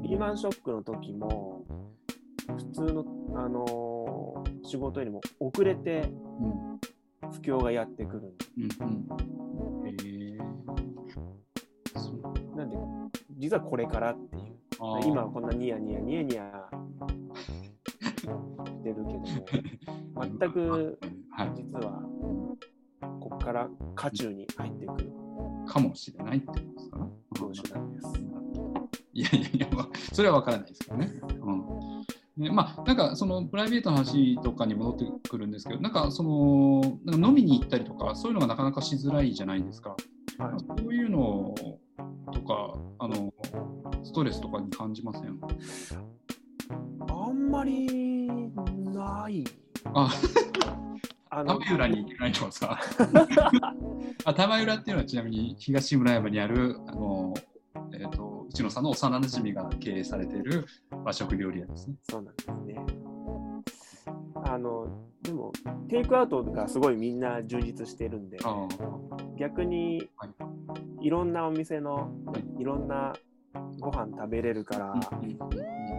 [0.03, 1.65] リーマンショックの時も
[2.47, 6.03] 普通の、あのー仕事よりも遅れて
[6.41, 6.81] うん。
[7.31, 8.35] 不況がやってくる
[12.57, 12.77] なんで
[13.39, 14.57] 実はこれからっていう。
[15.05, 16.69] 今はこんなニヤニヤニヤニヤ
[18.67, 19.25] してるけども
[20.21, 20.99] 全く
[21.31, 22.03] はい、実は
[23.21, 25.11] ここから渦中に入ってくる
[25.67, 26.99] かもしれないってことですか？
[26.99, 27.11] ね。
[27.39, 28.09] 業種なんです。
[29.13, 31.13] いやいやいや、まあそれは分からないですけどね。
[31.41, 31.65] うん
[32.37, 39.91] ねまあ、なんかそのプライベートの話とかに戻ってくるんですけど、なんかそのなんか飲みに行ったりとか、そういうのがなかなかしづらいじゃないですか。
[39.91, 39.99] はい
[40.79, 41.55] そういうの
[42.31, 43.33] とか、あの
[44.05, 45.39] ストレスとかに感じません？
[47.09, 48.27] あんまり
[48.95, 49.45] ない。
[49.97, 50.11] あ、
[51.31, 52.47] あ田村浦に行けないと。
[54.25, 57.35] あ田村浦っていうのはちなみに東村山にある、あの
[57.93, 60.67] えー、と内野さんの幼なじみが経営されている
[61.05, 61.97] 和食料理屋ですね。
[62.03, 62.77] そうなんですね。
[64.45, 64.87] あの、
[65.23, 65.51] でも、
[65.89, 68.69] テイクアウトがすごいみんな充実してるんで、あ
[69.39, 70.31] 逆にはい
[71.07, 71.95] いろんなお店の
[72.27, 73.15] はいいろんな
[73.81, 75.37] ご飯食べれるから、うんうんうん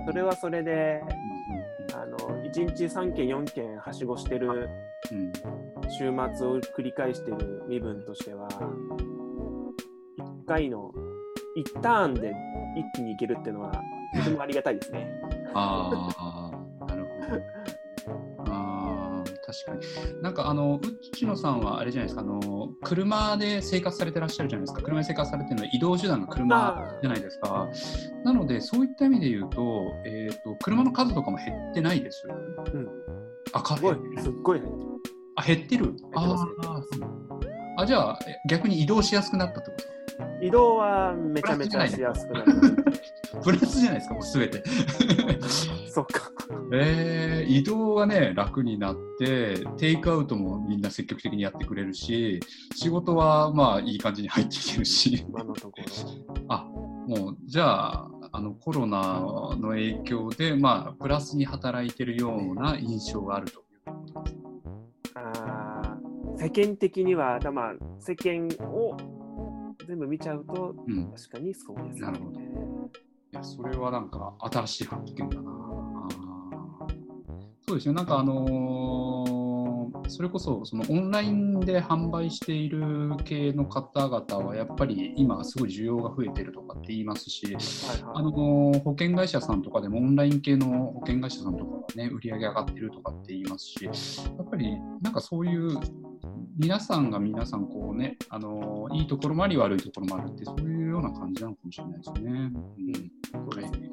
[0.05, 1.36] それはそれで、うん
[2.47, 4.69] 1日3件4件はしごしてる
[5.89, 10.91] 週末を繰り返してる身分としては、1回の
[11.57, 12.33] 1ターンで
[12.75, 13.71] 一気にいけるっていうのは、
[14.15, 15.07] とてもありがたいですね。
[15.53, 17.41] ああ、なるほど。
[19.47, 20.21] ああ、確かに。
[20.21, 20.79] なんかあの、
[21.11, 24.81] 内野さんはあれじゃないですか、あの、車で生活されてらっしゃるじゃないですか。
[24.81, 27.69] 車で生活されてるのは移動手段が車じゃないですか。
[28.23, 32.23] なので、そういった意味で言うと、えっ、と、車の数とかも減ってないです。
[32.73, 32.87] うん。
[33.53, 34.61] あ、かすごい、すっごい
[35.45, 39.83] 減ってる減ってますあーあ、じゃあ、え逆に移動しやすくなったってこと？
[39.83, 39.96] ですか
[40.41, 42.53] 移動はめちゃめちゃしやすくなる。
[43.43, 44.63] プラスじゃないですか、もうすべて。
[45.89, 46.31] そっか。
[46.73, 52.39] えー移動がね、楽になって、テイクアウトもみんな積極的にやってくれるし、
[52.75, 56.45] 仕事はまあいい感じに入ってきてるし、今のところ。
[56.49, 56.65] あ
[57.07, 59.21] もうじゃあ、あのコロナ
[59.57, 64.41] の影響で、まあ、プラスに働いてるような印象があるということですね。
[65.15, 68.95] あー世間的には、だまあ、世間を
[69.87, 72.01] 全部見ちゃうと、うん、確かにそうです、ね。
[72.01, 72.43] なるほどい
[73.31, 75.51] や、それはなんか新しい発見だな。
[77.67, 79.37] そうですね、なんかあのー
[80.09, 87.63] それこそそのオンラインで販売している系の方々はやっぱり今すごい需要が増えてるとかって言いますし、はいはい
[88.15, 95.77] あのー保険会社さんとかでもオンライン系の保険会社さんとかはね、売り上げ上がってるとかって言いますし、やっぱりなんかそういう
[96.57, 102.31] 皆さんが皆さんこうね、あのーいいところもあり悪いところもあるって、そういうような感じなのかもしれないですね。
[102.31, 102.53] うん
[103.49, 103.89] そうですね。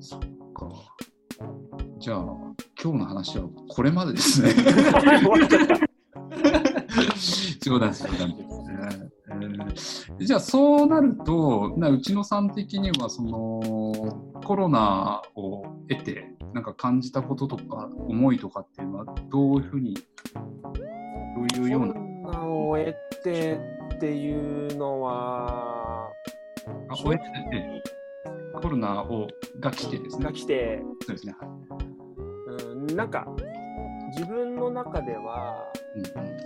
[0.00, 0.20] そっ
[0.52, 0.68] か。
[2.00, 2.18] じゃあ、
[2.82, 4.50] 今日の話はこれまでですね。
[4.52, 5.88] 終わっちゃった。
[7.60, 8.78] 冗談です、冗談ですね。
[9.30, 13.60] えーじゃあ、そうなると、な内野さん的には、その、
[14.44, 19.96] コロナを得て、なんか感じたこととか、思いとかっていうのは、どういうふうに、
[21.38, 23.60] どういうようなコ、ロナを得て
[23.94, 26.10] っていうのは、
[26.88, 27.82] あ終えてね
[28.60, 29.28] コロナを
[29.60, 30.32] が来てですねが。
[30.32, 31.34] 来て、そうですね。
[31.38, 33.26] はいうん、なんか、
[34.16, 36.38] 自分の中では、うん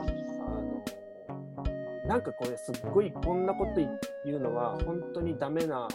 [2.08, 5.88] なんかこれすっごいこんなこと言うのは本当にダメな、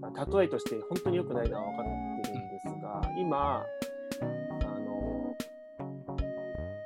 [0.00, 3.62] まあ例えとして本当に良くないのは分かってるんですが、今、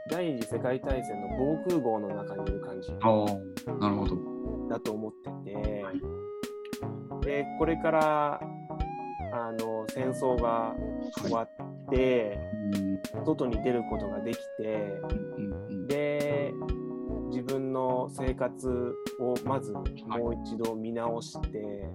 [0.09, 4.17] 第二次世界大戦の防空壕の中にいる感じなるほど。
[4.69, 5.13] だと思っ
[5.45, 6.01] てて、はい。
[7.25, 8.41] で、これから、
[9.33, 10.75] あの、戦争が
[11.23, 11.49] 終わっ
[11.91, 12.39] て、
[13.15, 13.25] うん。
[13.25, 15.01] 外に出ることができて、
[15.89, 16.53] で
[17.31, 19.83] 自分の生活をまずも
[20.31, 21.89] う一度見直して、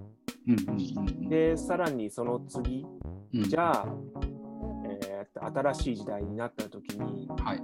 [1.28, 2.86] でさらにその次
[3.34, 3.42] うん。
[3.44, 4.41] じゃあ、えー
[5.02, 7.62] っと新しい時代になった時にはい。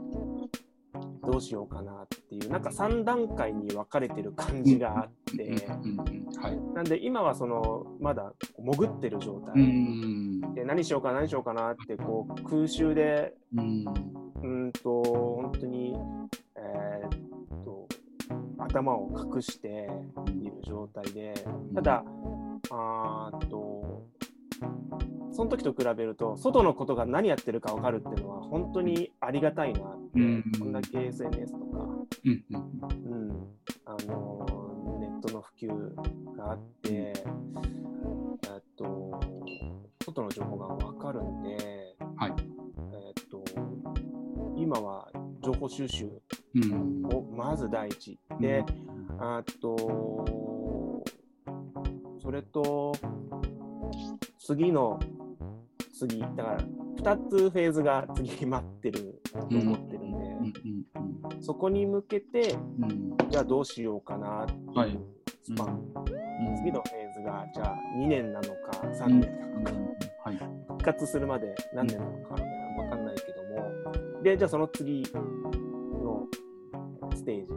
[1.25, 5.69] どうしようかなっていうなんか3段階に分かれてる感じがあって。
[6.75, 10.55] なんで今はそのまだ潜ってる状態、うん。
[10.55, 13.85] で何しようかな何しようかなってこう空襲でうん。
[14.43, 15.95] うんと本当に、
[16.57, 17.89] えーっと
[18.59, 19.89] 頭を隠して
[20.43, 21.33] いる状態で、
[21.75, 22.05] ただ、
[22.71, 24.07] あーっと、
[25.33, 30.45] その時と比べると、外のことが何やってるか分かるっていうのは、本当にありがたいなって、うん。
[30.59, 31.79] こんだけ SNS とか、
[32.25, 32.61] うんうん
[33.05, 33.47] うん、
[33.85, 39.21] あのネットの普及があって、えっと、
[40.05, 42.33] 外の情報が分かるんで、はい。
[42.93, 43.45] えっと、
[44.57, 45.09] 今は
[45.45, 46.11] 情報収集
[46.55, 47.07] うん。
[47.07, 48.19] をまず第一。
[48.41, 48.65] で、
[49.19, 51.05] あと、
[52.21, 52.93] それと、
[54.39, 54.99] 次の、
[55.99, 61.09] 次、だから、2つフェーズが次待ってると思ってるんで、うんうん
[61.41, 62.57] そこに向けて、
[63.31, 64.99] じゃあどうしようかなっていうはい。
[65.45, 66.57] スパン、うん。
[66.57, 69.21] 次のフェーズが、じゃあ2年なのか3年
[69.63, 70.37] なのか、はい。
[70.69, 72.35] 復活するまで何年なのか
[72.83, 76.27] わかんないけども、で、じゃあその次の
[77.15, 77.53] ステージ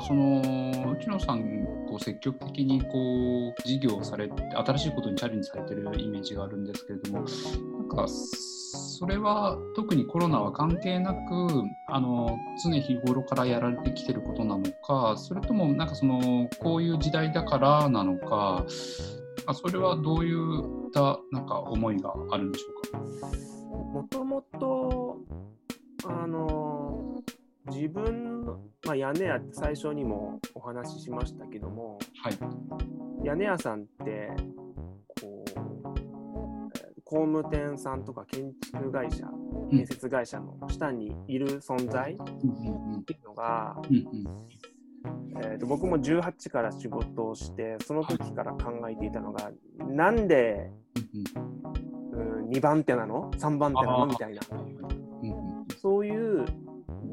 [0.00, 7.24] かその内野さんこう積極的にこう事業をされて新しいことにチャレンジされてるイメージがあるんですけれどもな
[7.84, 11.18] んかそれは特にコロナは関係なく
[11.88, 18.64] あの常日頃からやられてきてることなのかそれともなんかそのこういう時代だからなのか
[19.46, 22.98] あそれはどういったなんか思いがあるんでしょうか？
[23.92, 25.18] もともと、
[26.06, 26.81] あの、
[27.70, 32.38] 自分の、まあ、屋根屋って最初にもお話ししましたけども、はい。
[33.24, 34.30] 屋根屋さんって
[35.20, 35.50] こう
[36.76, 39.70] えー工務店さんとか建築会社うん。
[39.70, 42.16] 建設会社の下にいる存在っ
[43.04, 44.26] ていうのが、うんうん
[45.44, 49.50] えー、と僕も18から仕事をしてその時から考えていたのが
[49.88, 50.70] なんで、
[52.12, 54.06] うん、2番手なの？3番手なの？
[54.06, 54.40] みたいな。
[55.80, 56.44] そういう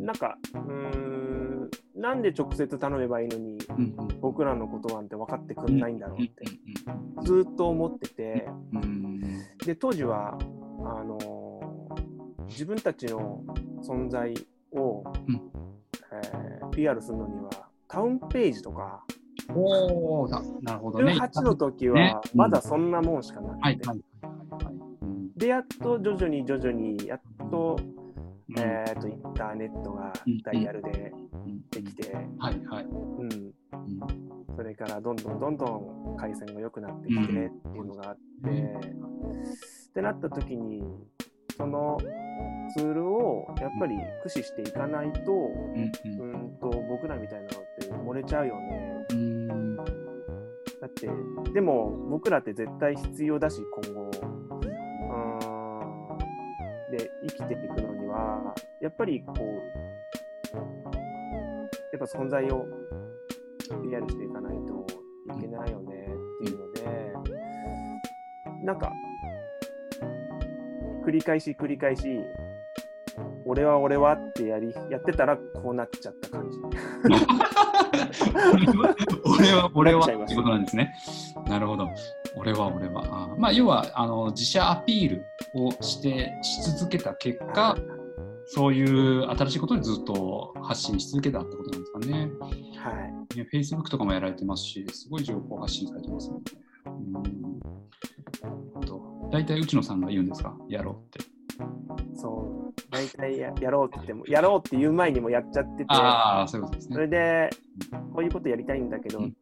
[0.09, 6.43] なんかうーんなんで直接頼めばいいのにうんうん僕らのことなんて分かってくんないんだろうって
[7.17, 8.49] うんずっと思ってて。
[9.67, 10.35] で当時は
[10.83, 13.43] あのー自分たちの
[13.83, 14.33] 存在
[14.71, 15.41] を、うん
[16.11, 17.49] えー PR するのには
[17.87, 19.03] タウンページとか
[19.53, 21.13] おおななるほどね。
[21.13, 23.93] 18の時ねはまだそんなもんしかなくて、はいはいは
[24.61, 24.73] いはい。
[25.01, 27.98] うんでやっと徐々に徐々にやっと,、うん
[28.57, 30.11] えー、とインターネットが
[30.43, 31.11] ダイヤルで
[31.71, 32.85] できて、はいはい。
[32.85, 33.53] うん、うん。
[34.55, 37.47] それからどんどんどんどん回線が良くなってきてってい
[37.79, 40.83] うのがあって、ってなった時に
[41.55, 41.97] その
[42.75, 45.91] ツールをやっぱり駆使していかないと,、うん
[46.59, 49.05] と僕らみたいなのって漏れちゃうよね。
[49.11, 51.09] うんだって
[51.53, 54.09] でも僕らって絶対必要だし今後
[56.91, 57.88] で生きていくの
[58.19, 59.39] にはやっぱりこう
[60.55, 60.61] や
[61.97, 62.65] っぱ存在を
[63.83, 64.85] PR していかないと
[65.37, 66.07] いけないよね
[66.43, 66.83] っていうので
[68.63, 68.91] なんか
[71.05, 72.19] 繰り返し繰り返し
[73.45, 76.57] 俺は俺はってやりやってたらこうなっちゃった感じ。
[79.25, 80.93] 俺は、俺はってことなんですね。
[81.47, 81.87] なるほど。
[82.35, 83.03] 俺は、俺は。
[83.05, 87.75] あまあ、要は、あの、自社アピールをして、し続けた結果、
[88.51, 92.31] そういう新しいことにずっと発信し続けたってことなんですかね。
[92.77, 96.45] はいね Facebook とかもやられてますし、すごい情報発信されてますもんね。
[96.85, 99.29] うんなるほど。
[99.31, 100.57] 大体、内野さんが言うんですか？
[100.67, 101.19] やろうって。
[102.15, 107.01] そう、大体ややろうって言っても、やろうって言う前にもやっちゃってて、ああ、そういうことですそね。
[107.01, 107.49] れで、
[108.13, 109.35] こういうことやりたいんだけどうんって、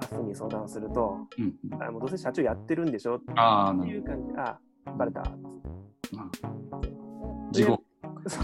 [0.00, 4.58] スタッフに相談すると、うんうん、あもうどうせ社長やってるんでしょっていう感じで、あ、
[4.98, 5.22] バレた。
[5.22, 5.60] ほど。
[6.80, 7.03] 事後。
[7.54, 7.78] そう
[8.26, 8.34] そう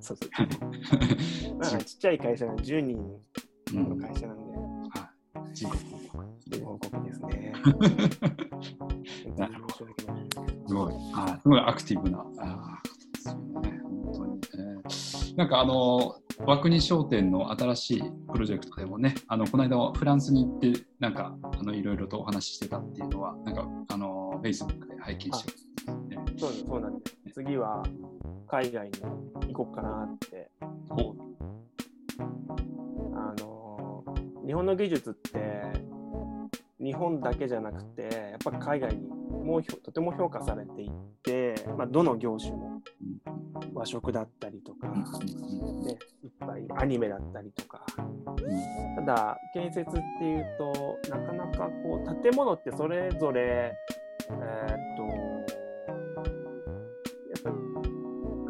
[0.00, 0.18] そう。
[1.58, 2.98] まあ、ちっちゃい会社の10人
[3.74, 5.10] うんの会社なんで、は
[5.52, 5.54] い。
[5.54, 7.52] 事後報告ですね。
[9.36, 9.76] なるほど。
[10.66, 14.40] すごい、はい、すごいアクティブな、あーことですよね、本当に。
[14.54, 18.02] えーなんかあの、和国商店の新しい
[18.32, 25.75] プロジェクトでもね、あのこの間フランスに行って、なんかあのいろいろとお話ししてたっていうのは、なんかあの、Facebook で拝見してます、ね。
[26.36, 27.34] そうそうなんです。
[27.34, 27.82] 次は
[28.48, 28.92] 海外に
[29.52, 30.50] 行こうかなって。
[33.14, 34.04] あの
[34.46, 35.62] 日本の技術って
[36.78, 40.90] 日本だけじゃなくてやっぱ海外にもうとても評価されていっ
[41.22, 42.82] て、まあ、どの業種も
[43.74, 45.04] 和食だったりとか、ね、
[46.22, 47.84] いっぱいアニメだったりとか
[48.96, 53.74] ただ建設っていうとなかなかこう建物ってそれぞれ
[54.28, 55.25] えーっと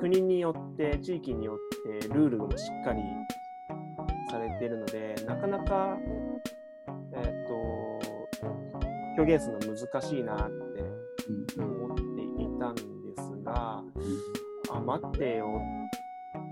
[0.08, 3.02] 国によって地域によってルールもしっかり
[4.30, 5.98] されているのでなかなか
[7.12, 8.06] えーっと
[9.18, 10.82] 表現するの難しいなって
[11.58, 12.82] うん思っていたんで
[13.16, 13.82] すが、
[14.70, 15.60] あ、待ってよ。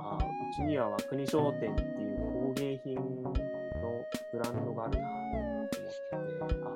[0.00, 0.20] あ、う
[0.56, 3.32] ちには和国商店っていう工芸品の
[4.32, 5.78] ブランドがあるなと思って、
[6.64, 6.70] あ、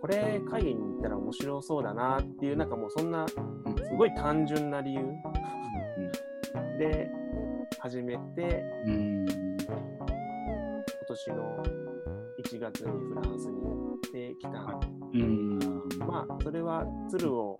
[0.00, 3.34] これ海外に行ったら面白そうだなっていう、なんかもうそんなす
[3.96, 5.00] ごい単純な理由
[6.78, 7.10] で
[7.78, 9.26] 始めて、うんうん
[11.08, 11.62] 今年の
[12.42, 14.50] 1月にフランスに行ってきた。
[14.50, 14.80] ん。
[15.14, 15.58] うん。
[16.00, 17.58] まあ、それは鶴を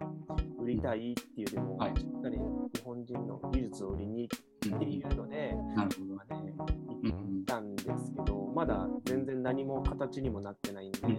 [0.60, 1.96] 売りたいっていうよりも、はい。
[1.96, 4.28] しっかり日本人の技術を売りにっ
[4.60, 6.54] ていうので、なるほどまあね、
[7.02, 11.10] 行ったんですけど、まだ全然何も形にもなってないんで、うん。
[11.10, 11.14] う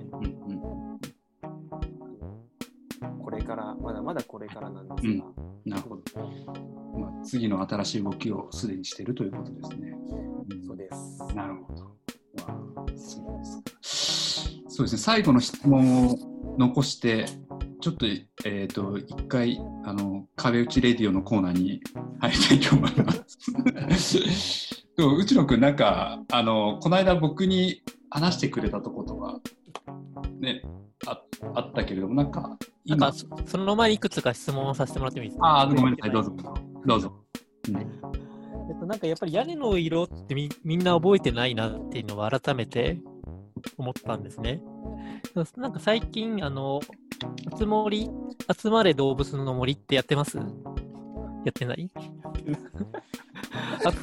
[3.08, 3.20] ん。
[3.24, 5.26] これから、まだまだこれからなんですが、
[5.68, 6.02] なるほど。
[6.98, 9.90] まあ、次の新しい動きをすでにしているということですね。
[9.90, 11.36] んそうです。
[11.36, 11.98] なるほど。
[12.38, 13.78] そうですか。
[14.70, 16.18] そうですね、最後の質問を
[16.58, 17.26] 残して、
[17.82, 18.06] ちょっと、
[18.46, 21.82] えっ、と、一回、あの、壁打ちレディオのコーナーに
[22.20, 23.12] 入りたいと思いま
[23.98, 24.86] す。
[24.96, 29.04] でも、内野くん、なんか、あの、この間僕に話してくれたとこ
[30.40, 30.62] ね、
[31.08, 31.22] あ
[31.56, 35.48] あったけれども、なんか、なん今か、そその前にいくつか質問をさせてもらってもいいですか？
[35.48, 36.36] ああ、ごめんなさい、どうぞ。
[36.86, 37.14] どうぞ。
[37.70, 37.78] うん。
[37.78, 37.84] え
[38.74, 43.00] っとなんかやっぱり屋根の色ってみみんな覚えてないなっていうのは改めて
[43.78, 44.62] 思ったんですね。
[45.58, 46.80] なんか最近、あの、
[47.58, 48.10] 集まり、
[48.62, 50.38] 集まれ動物の森ってやってます？
[50.38, 50.44] や
[51.50, 51.90] ってない？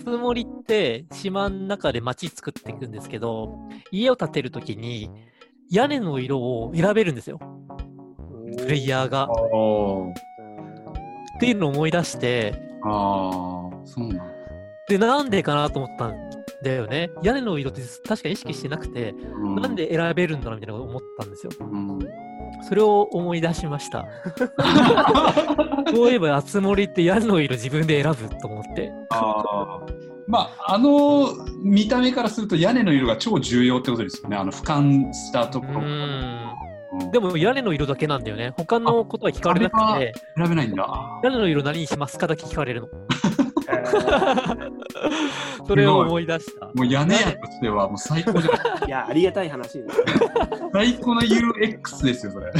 [0.05, 5.11] 集まりって島の中で街作っていくんですけど、家を建てるときに
[5.71, 7.39] 屋根の色を選べるんですよ。
[8.59, 9.25] プレイヤーが。
[9.25, 9.29] っ
[11.41, 12.55] ていうのを思い出して、
[12.85, 14.25] ああ、そうなんだ。
[14.89, 16.15] で、なんでかなと思ったん
[16.63, 17.11] だよね。
[17.23, 21.53] 屋根の色って確か意識してなくて、うなんで選べるんだろうみたいなことを思ったんですよ。
[21.61, 21.99] うん、
[22.63, 24.07] それを思い出しました。
[25.93, 28.93] そういえば、あつ森って屋根の色自分で選ぶと思って。
[30.27, 34.37] まあ、あの見た目からすると屋根の色が超重要ってことですよね。
[34.37, 35.81] あの俯瞰したとうころ。
[35.81, 35.85] ん。
[35.85, 36.55] うん
[37.11, 38.53] でも屋根の色だけなんだよね。
[38.57, 40.85] 他のことは聞かれなくあて、選べないんだ。
[40.89, 42.89] あ屋根の色何にしますかだけ聞かれるの。
[43.69, 44.64] え ー
[45.67, 46.67] それを思い出した。
[46.67, 50.05] ーもう屋根屋としてはもう最高じゃない いや、ありがたい話です。
[50.73, 52.53] 最高の UX ですよ、それ。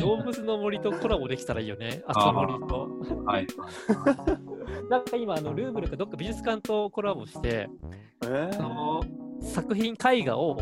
[0.00, 2.02] 動物の森とコラボできたらいいよね。
[2.06, 2.88] あ森と。
[3.24, 3.46] はい。
[4.88, 7.68] なんか今、あのルーブルかどっか美術館とコラボして、
[8.24, 9.02] えその
[9.40, 10.58] 作品、絵画を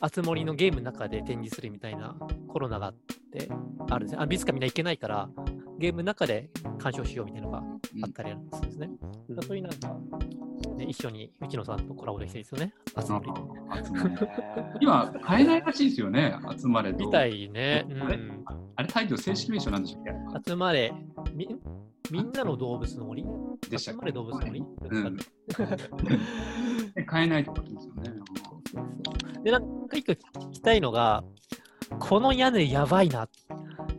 [0.00, 2.14] あつ森のゲームの中で展示するみたいな
[2.48, 2.94] コロナがあっ
[3.32, 3.48] て、
[3.90, 4.22] あるんですね。
[4.22, 5.28] あ美術館みんな行けないから、
[5.78, 8.88] ゲームの中で鑑賞しようみたいなのがあったりするんですね。
[9.30, 9.96] だからそういうなんか、
[10.76, 12.74] ね、一緒に内野さんとコラボできてるんですよね。
[12.94, 13.32] あつ森で。
[13.84, 14.14] 集まれ
[14.80, 17.86] 今、買えないらしいですよね、集まれとみたいね。
[17.88, 18.16] うあれ？
[18.16, 18.44] ん。
[18.76, 20.02] あれ、タイトル正式名称なんでしょう
[20.38, 20.92] っ集まれ、
[21.34, 21.48] み
[22.10, 23.24] みんなの動物の森？
[23.62, 24.64] けでしたっ集まれ動物の森、う
[25.08, 25.16] ん
[26.94, 28.10] け 買えないってことですよね。
[29.42, 31.22] で、なんか一個聞きたいのが、
[32.00, 33.28] この屋根やばいな、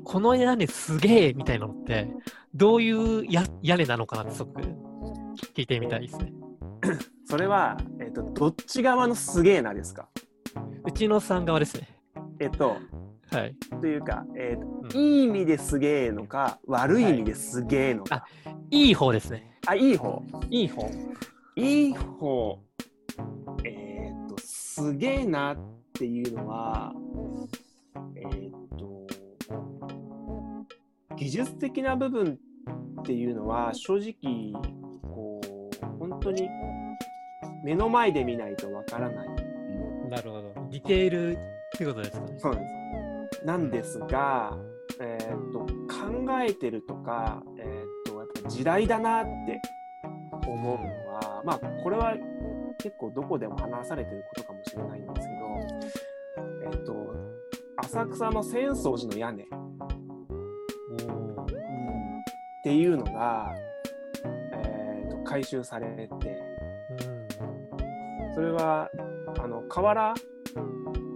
[0.03, 2.09] この屋根すげえみたいなのって、
[2.53, 4.61] どういうや屋根なのかなってすごく
[5.53, 6.33] 聞いてみたいですね。
[7.29, 10.09] それは、えっと、どっち側のすげえなですか？
[10.85, 11.87] うちのさん側ですね。
[12.39, 12.77] えっと、
[13.31, 13.55] はい。
[13.81, 18.25] というか、えっとうんいい意味ですげえのか、悪い意味ですげえのか。
[18.71, 19.59] いい方ですね。
[19.65, 20.23] あ、いい方。
[20.49, 20.89] いい方。
[21.57, 22.59] いい方。
[23.65, 25.57] えっと、すげえなっ
[25.97, 26.93] ていうのは、
[28.15, 29.07] えっと、
[31.15, 32.37] 技術的な部分
[33.01, 34.53] っていうのは、正直、
[35.01, 35.41] こ
[35.81, 36.49] う、本当に
[37.63, 39.27] 目の前で見ないとわからない。
[40.09, 40.53] なるほど。
[40.71, 41.39] ディテールっ
[41.77, 42.35] てことですかね。
[42.37, 42.61] そうで
[43.31, 43.45] す。
[43.45, 44.57] なんですが、
[44.99, 49.61] えーっと考えてるとか、えーっとやっぱ時代だなって
[50.47, 52.15] 思うのは、まあこれは
[52.79, 55.36] 結構どこでも話されてることかもしれないんですけど、
[57.87, 59.47] 浅草の浅草寺の屋根、っ
[62.61, 63.55] ていうのが、
[64.53, 66.09] えーっと回収されて、
[68.35, 68.89] それは
[69.39, 70.13] あの瓦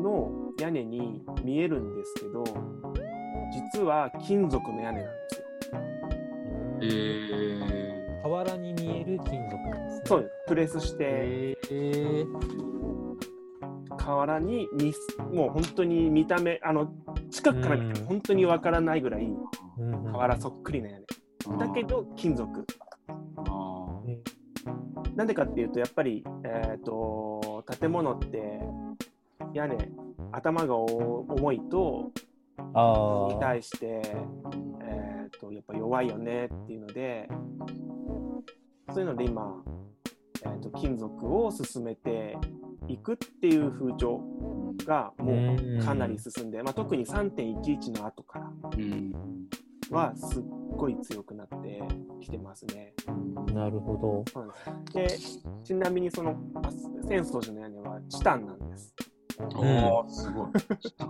[0.02, 2.46] の屋根に見えるんですけど
[3.74, 5.46] 実は金属の屋根なんですよ。
[6.84, 10.04] えー、瓦に見える金属なんですね。
[10.06, 10.34] そうです。
[10.48, 11.04] プレスして。
[11.04, 12.26] へえ
[14.06, 15.00] 瓦に見す
[15.32, 16.94] もう本当に見た目あの
[17.30, 19.28] 近くから見ても本当にわからないぐらい
[20.12, 22.66] 瓦そっくりな屋根だけど金属。
[23.38, 23.72] あ
[25.16, 28.60] なんでかっていうとやっぱり、えー、と建物って
[29.54, 29.78] 屋根
[30.32, 32.12] 頭が重いと
[32.74, 34.02] あに対して、
[34.82, 37.28] えー、とやっぱ弱いよねっていうので
[38.94, 39.64] そういうので今、
[40.44, 42.38] えー、と金属を進めて
[42.88, 44.22] いくっていう風潮
[44.86, 49.14] がもうかなり進んで、まあ、特に3.11の後からうん
[49.92, 50.44] はすっ
[50.78, 51.84] ごい強くなって
[52.22, 52.94] きてますね。
[53.54, 54.44] なるほど。
[54.94, 55.08] で
[55.64, 58.94] ちなみにそのあ浅草寺の屋根はチタンなんです。
[59.56, 60.52] おお、すごい。
[60.80, 61.10] チタン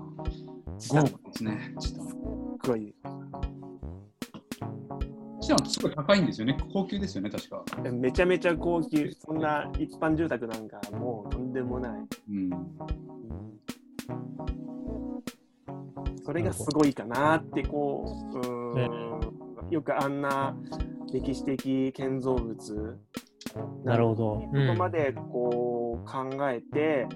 [0.79, 1.75] すっ豪華ですね。
[1.79, 2.21] チタン。
[2.67, 2.93] ごい
[5.65, 6.57] すごい高いんですよね。
[6.73, 7.63] 高級ですよね、確か。
[7.91, 12.01] めちゃめちゃ高級そんな一般住宅なんかもうとんでもない。
[12.29, 12.49] うん。
[16.23, 19.19] それがすごいかなってこううん
[19.69, 20.55] よくあんな
[21.13, 22.99] 歴史的建造物
[23.83, 24.35] なるほど。
[24.35, 27.07] ここまでこう考えて、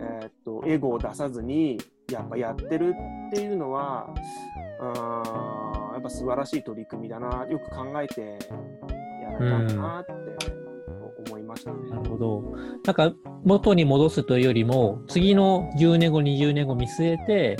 [0.00, 1.78] えーっとエゴを出さずに
[2.10, 2.94] やっぱやってる
[3.30, 4.08] っていうのは
[4.80, 5.41] あーや
[6.02, 8.38] っぱ素晴らしい取り組みだなよく考えて
[9.22, 10.12] やられたなって
[11.26, 11.90] 思いましたね。
[11.90, 12.42] なるほど。
[12.84, 13.12] なんか、
[13.44, 17.56] 元に戻すというよりも、次の10年後、20年後見据えて、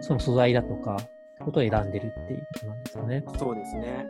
[0.00, 0.96] その素材だとか、
[1.44, 3.24] ことを選んでるっていうことなんですよね。
[3.38, 4.06] そうですね。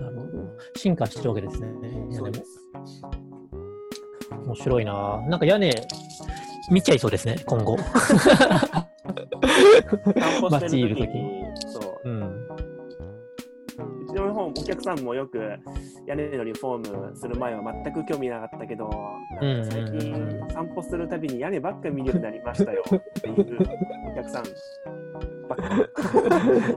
[0.00, 0.28] なるほど。
[0.76, 1.68] 進化してるわけですね。
[2.10, 2.44] そうです。
[4.46, 5.70] 面白いななんか屋根、
[6.70, 7.76] 見ちゃいそうですね、今後。
[10.18, 11.37] 散歩してる時に、
[14.56, 15.38] お客さんもよく
[16.06, 18.90] 屋根のリフォームする前は全く興味なかったけど、
[19.40, 23.58] 最近散歩するたびに屋根ばっか見るようになりましたよ っていう
[24.12, 24.44] お客さん
[25.48, 25.64] ばっか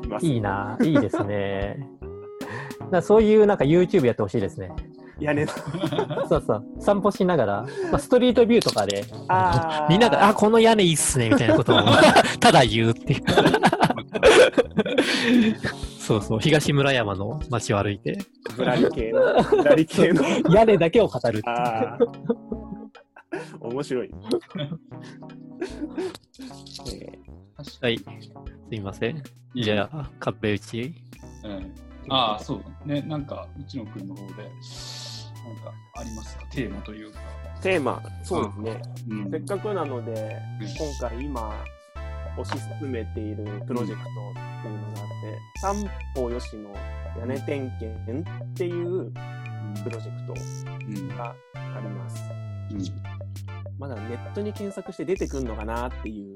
[0.01, 0.25] りいます。
[0.25, 1.77] いいな、いいですね。
[2.79, 4.71] だからそういうなんか YouTube やってほしいですね。
[5.19, 5.51] 屋根の。
[6.27, 9.05] そうそう、散歩しながら、まあ、ストリートビューとかで、
[9.87, 11.79] みんなが、あ、この屋根いいっすね、みたいなことを
[12.39, 13.21] ただ言うっていう。
[16.11, 18.17] そうそう、東村山の街を歩いて、
[18.57, 19.21] ぶらり系の。
[19.49, 20.21] ぶらり系の。
[20.53, 21.97] 屋根だけを語るああ。
[23.61, 24.11] 面白い。
[27.81, 28.05] はい、す
[28.71, 29.23] いません。
[29.53, 30.93] にじゃあ、壁打ち。
[31.45, 31.73] うん
[32.09, 33.01] ああ、そうね。
[33.03, 34.51] なんか、うちの君の方で、なんか
[35.95, 36.45] ありますか？
[36.51, 37.19] テーマというか。
[37.59, 38.81] ーテーマ、そうですね。
[39.09, 41.63] うんせっかくなので、うん今回今、
[42.37, 46.73] 推し進めているプロジェクトっていうのがあって、三歩よしの
[47.19, 49.11] 屋根点検っていう
[49.83, 50.33] プロジェクト
[50.87, 52.23] うんがあります。
[52.71, 53.21] うん
[53.81, 56.35] まだネットに検索して出てくるのかなっていう。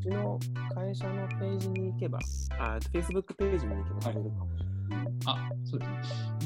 [0.00, 0.38] ちの
[0.72, 2.20] 会社のページに行けば、
[2.60, 5.06] あ、Facebook ページに行けば飛べるかもしれない。
[5.06, 5.98] うんあ、そうですね。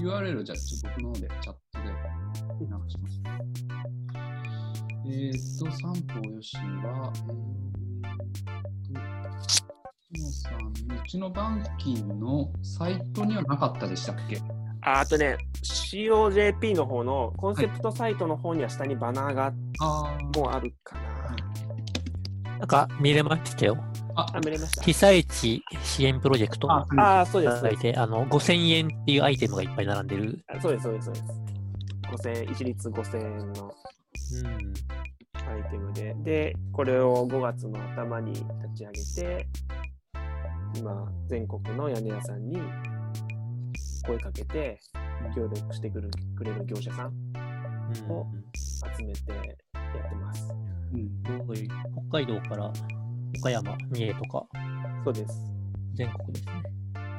[0.08, 0.58] URL じゃあ、
[0.96, 1.69] 僕の方でチャットで
[2.66, 3.20] 流します。
[5.06, 10.52] えーっと、三歩よしは、えーっと、うちのさん
[10.88, 11.42] の、うちの板
[11.78, 14.40] 金のサイトにはなかったでしたっけ？
[14.82, 21.00] ああとね、COJP の方のコンセプトサイトの方には下にバナーがあもうあるかな。
[22.58, 23.76] なんか見れましたよ。
[24.14, 24.82] ああ、見れました。
[24.82, 27.60] 被災地支援プロジェクトあ、ああ、そうです。
[27.60, 30.44] そうですいただいて、あの、5000円っていうアイテムがいっぱい並んでる。
[30.48, 31.26] あそうです、そうです、そうです。
[32.10, 33.74] 5000円、一律5000円の
[34.32, 34.74] うん。
[35.48, 38.44] アイテムで、で、これを5月の頭に立
[38.76, 39.48] ち上げて、
[40.76, 42.60] 今、全国の屋根屋さんに
[44.06, 44.78] 声かけて、
[45.34, 47.12] 協力してくるくれる業者さん
[48.08, 48.26] お
[48.96, 50.48] 集めてやってます。
[50.94, 51.10] うん
[52.10, 52.72] 北海道から
[53.38, 54.46] 岡山、三重とか
[55.04, 55.50] そうです。
[55.94, 56.52] 全国ですね。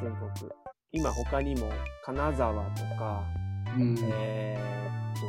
[0.02, 0.52] 全国。
[0.92, 1.70] 今、他にも
[2.04, 3.24] 金沢とか、
[3.78, 3.96] うん。
[4.14, 5.24] えーっと、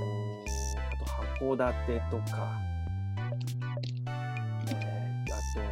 [0.81, 1.05] あと
[1.45, 2.61] 函館とか、
[4.69, 5.67] えー、あとは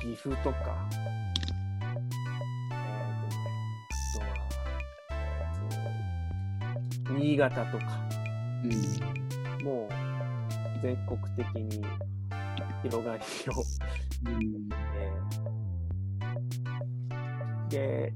[0.00, 0.88] 岐阜とか、
[7.10, 7.84] 新潟とか、
[8.64, 9.64] うん。
[9.64, 9.92] もう
[10.82, 11.84] 全国的に
[12.82, 13.22] 広がり
[13.54, 13.64] を、
[14.26, 14.68] うん。
[14.92, 15.56] えー
[17.68, 18.12] で、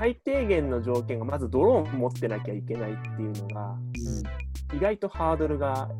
[0.00, 3.76] 最低限の条件がまずドローン持ってなきゃいけないっていうのが、
[4.74, 5.90] 意外とハードルが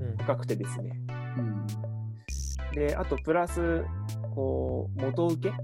[0.00, 0.16] うん。
[0.16, 0.90] 高くてですね。
[1.38, 1.66] うん
[2.72, 3.84] で、あとプラス、
[4.34, 5.56] こう、元請け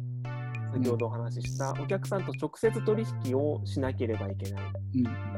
[0.72, 4.64] 先ほどお話ししたお客さんと直接取引をしなければいけない。
[4.96, 5.30] うん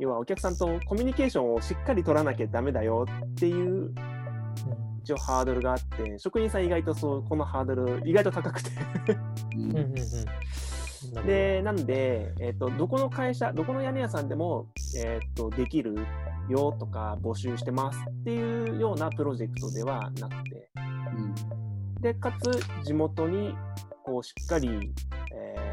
[0.00, 3.94] 要はお客さんとコミュニケーションをしっかり取らなきゃダメだよっていう
[5.04, 8.70] 一応ハードルがあって、職人さん意外とそう、このハードル意外と高くて。
[9.54, 9.94] うん
[11.26, 15.94] で、なんで、えっ、と、どこの会社、どこの屋根屋さんでも、えっ、と、できる
[16.48, 22.00] よとか募集してますっていうようなプロジェクトではなくて、うん。
[22.00, 23.54] で、かつ地元に、
[24.04, 24.68] こう、しっかり、
[25.34, 25.72] えー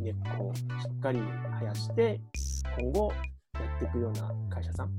[0.00, 1.20] 根っこをしっかり
[1.60, 2.20] 生やして、
[2.78, 3.12] 今後
[3.54, 4.90] やっていくような会社さん。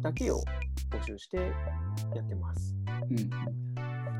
[0.00, 0.40] だけを
[0.90, 1.36] 募集して
[2.14, 2.76] やってます。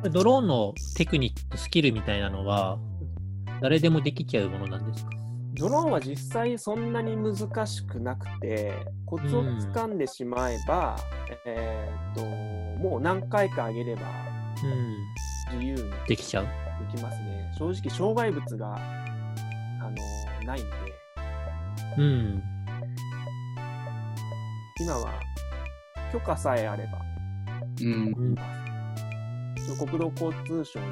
[0.05, 0.12] うん。
[0.12, 2.78] ドローンのテクニック、スキルみたいなのは、
[3.62, 5.10] 誰でもできちゃうものなんですか？
[5.54, 10.96] ドローンは実際そんなに難しくなくて、コツをつかんでしまえば、
[11.44, 14.02] えーっと、もう何回か上げれば
[14.64, 15.58] うん。
[15.60, 16.46] 自由にできちゃう。
[16.90, 17.52] できますね。
[17.58, 19.90] 正直、障害物が、あ
[20.40, 20.70] の、ないんで、
[21.98, 22.42] うん。
[24.80, 25.12] 今は
[26.12, 26.98] 許可さえあれば、
[27.80, 28.36] うん
[29.78, 30.82] 国土交通省う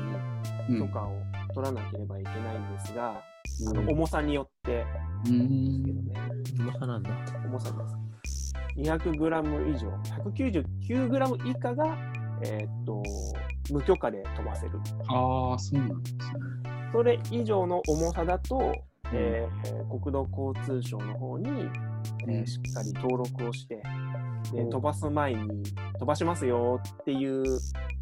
[0.72, 1.16] んに許可を
[1.52, 3.22] 取らなければいけないんですが、あ
[3.70, 3.86] うん。
[3.86, 4.84] の重さによって。
[5.26, 5.48] うん。
[5.48, 6.14] ですけどね、
[6.72, 7.10] 重さなんだ。
[7.46, 7.78] 重さで
[8.28, 8.52] す。
[8.76, 9.88] 200g 以上、
[10.24, 11.96] 199g 以下が、
[12.42, 13.02] えーっと、
[13.72, 14.78] 無許可で飛ばせる。
[15.08, 16.20] ああ、そうなんですね。
[16.92, 18.72] それ以上の重さだと、
[19.12, 21.48] えー国土交通省の方に、
[22.28, 22.46] えーうん。
[22.46, 23.82] しっかり登録をして、
[24.52, 25.62] でお飛ばす前に
[25.98, 27.44] 飛ばしますよっていう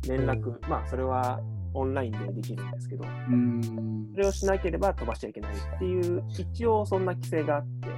[0.07, 1.41] 連絡、まあそれは
[1.75, 4.09] オンラインでできるんですけど、うん。
[4.15, 7.89] それをしなければ飛ばしちゃいけないっていう、一応そんな規制があって、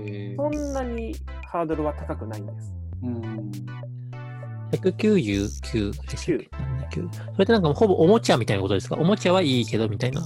[0.00, 0.36] えー。
[0.36, 1.14] そんなに
[1.50, 2.72] ハードルは高くないんです。
[3.02, 3.50] うん。
[4.72, 6.36] 199でしたっ
[6.90, 8.96] け？79それってなんかほぼおもちゃみたいなことですか？
[8.96, 10.22] おもちゃはいいけどみたいな？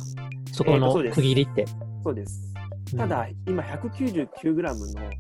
[0.53, 1.64] そこの区切りって。
[2.03, 2.53] そうです。
[2.93, 2.99] うん。
[2.99, 5.11] ただ、今 199g の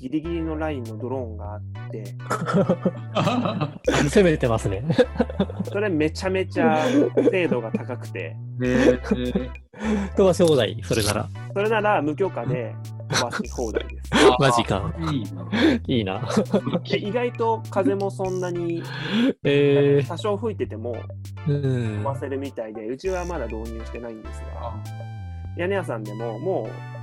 [0.00, 2.04] ギリギリのラインのドローンがあって、
[4.08, 4.82] 攻めてますね。
[5.64, 6.82] それめちゃめちゃ
[7.30, 8.34] 精度が高くて、
[8.64, 9.70] えー
[10.16, 11.28] 飛ばし放題、それなら。
[11.54, 12.74] それなら無許可で
[13.10, 14.10] 飛ばし放題です。
[14.38, 14.94] マジか。
[15.86, 16.20] いいな。
[16.88, 18.82] で意外と風もそんなに
[19.44, 20.96] え多少吹いてても
[21.46, 24.74] 飛ばせるみたいで、うちはまだ導入してないんですが、あ
[25.56, 26.99] 屋根屋さんでももう100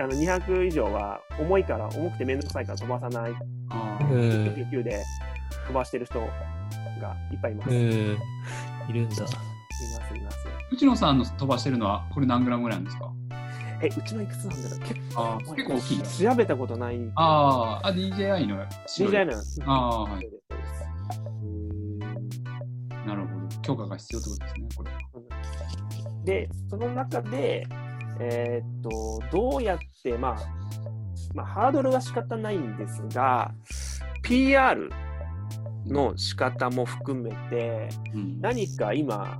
[0.00, 3.32] あの200以上は重いから、重くて面倒くさいから飛ばさない、
[3.70, 4.08] あうん。
[4.08, 5.02] 199で
[5.66, 6.26] 飛ばしてる人が
[7.32, 7.70] いっぱいいます。
[7.70, 7.76] うん。
[7.76, 7.80] い
[8.88, 9.16] いるんだ。
[9.22, 10.38] ます、います。
[10.72, 13.12] 内野さんの飛ばしてるのは、これ何グラムぐらいなんですか？
[13.82, 14.80] え、うちのいくつなんだろう？
[14.80, 16.04] 結構結構大きいね。
[16.30, 16.98] 調べたことない。
[17.16, 19.60] あーあ、DJI の DJI なんです。
[19.64, 20.30] ああ、はい
[23.06, 23.46] なるほど。
[23.62, 24.90] 許可が必要ってことですね、これ。
[26.24, 27.66] で、その中で、
[28.20, 30.36] えーっと、どうやって、まあ、
[31.34, 33.52] まあ、ハードルは仕方ないんですが、
[34.22, 34.90] PR
[35.86, 38.40] の仕方も含めて、うん。
[38.40, 39.38] 何か今、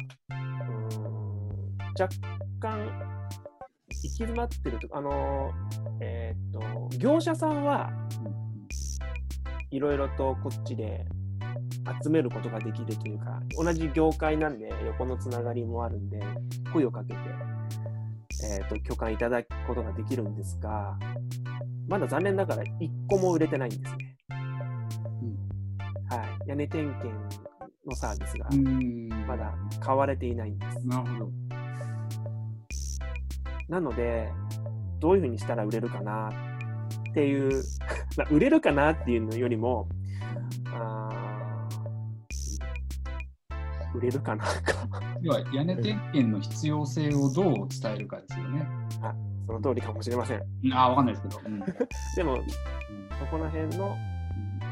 [1.99, 2.09] 若
[2.61, 2.87] 干、
[3.89, 5.51] 行き詰まってるとあの、
[6.01, 7.91] えーっと、業者さんは
[9.71, 11.07] いろいろとこっちで
[12.03, 16.21] 集めることができるというか、同じ業界なんで横のつながりもあるんで、
[16.73, 17.19] 声をかけて、
[18.45, 20.99] えー、と許可いただくことができるんですが、
[21.89, 22.69] まだ残念ながら1
[23.09, 24.17] 個も売れてないんですね。
[26.09, 27.09] はい、屋根点検
[27.87, 30.87] のサービスがうんまだ買われていないんです。
[30.87, 31.31] なるほど。
[33.69, 34.31] なので、
[35.01, 36.31] どういうふうにしたら売れるかな
[37.11, 37.63] っていう、
[38.17, 39.89] まあ売れるかなっていうのよりも、
[43.97, 44.53] 売れるかなか、
[45.23, 48.69] 要は屋根点検の必要性をどう伝えるかですよね。
[49.47, 50.43] その通りかもしれません。
[50.65, 51.41] うんああ、わかんないですけど。
[51.47, 51.61] うん
[52.17, 52.47] でも、うん
[53.19, 53.97] そこら辺の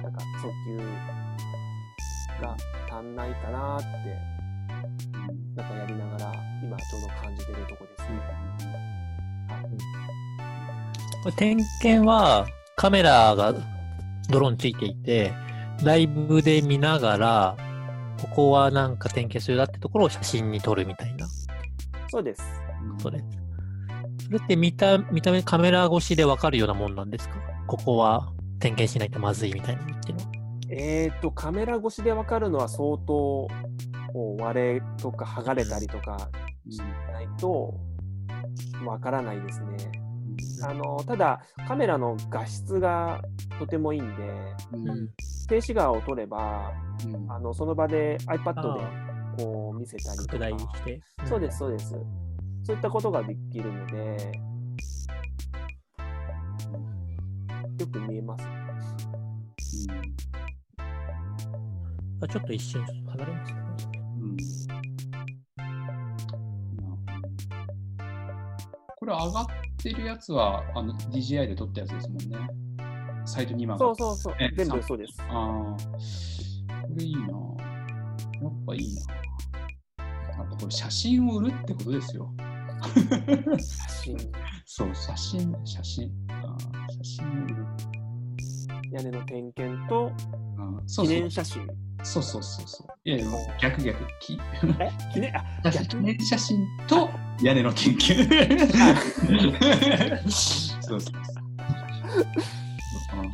[0.03, 0.79] なんか訴求
[2.43, 2.57] が
[2.91, 3.87] 足んないかなって、
[5.57, 8.45] なんかやりながら、今ちょうど感じてるとこですね。
[11.23, 12.47] これ点検は
[12.77, 13.55] カメラが
[14.29, 15.33] ドローンついていて、
[15.83, 17.57] ライブで見ながら、
[18.25, 21.27] ここはなんか点検するなってところを写真に撮るみたいな。
[22.09, 22.43] そうです。
[22.99, 23.23] それ。
[24.25, 27.37] それって見た、見た目カメラ越しでわかるようなもんなんですか？
[27.67, 30.31] ここは点検しないとまずいみたいなのっていうのは。
[30.71, 33.47] えー、と、カメラ越しでわかるのは相当、
[34.39, 36.31] 割れとか剥がれたりとか
[36.71, 37.75] しないと
[38.87, 40.04] わからないですね。
[40.67, 43.21] あのただ、カメラの画質が
[43.59, 44.23] とてもいいんで、
[44.73, 45.09] うんうん
[45.47, 46.73] 静止画を撮れば、
[47.05, 48.55] うんあのその場であ iPad
[49.37, 50.39] でこう見せたりと拡か。
[50.39, 51.01] 大して。
[51.27, 51.91] そうです、そうです。
[52.63, 54.33] そういったことができるので、
[57.79, 58.49] よく見えます。
[62.23, 63.59] あちょっと一瞬離れますね。
[64.21, 64.37] うん
[68.97, 69.47] これ上がっ
[69.85, 72.37] てるやつはあの DJI で撮ったやつですもんね。
[73.27, 75.23] サイトに今そうそうそうえ、全さ部そうです。
[75.23, 75.33] ああ、
[76.83, 77.21] これいいな。
[77.23, 79.15] やっぱいいな。
[80.37, 82.31] やっぱこれ写真を売るってことですよ。
[83.57, 84.17] 写真、
[84.67, 86.11] そう、写真、写真。
[86.29, 87.67] あー写真を売る。
[88.93, 90.13] 屋根の点検と
[90.87, 91.67] 記念写真。
[92.03, 92.89] そうそうそうそう。
[93.09, 93.27] いやいや、
[93.61, 94.05] 逆逆。
[94.21, 94.39] き
[94.79, 94.91] え？
[95.15, 95.33] 記念？
[95.37, 95.43] あ
[95.89, 97.09] 記念写真と
[97.43, 98.15] 屋根の研究。
[100.31, 101.13] そうそうそう。
[103.13, 103.25] あ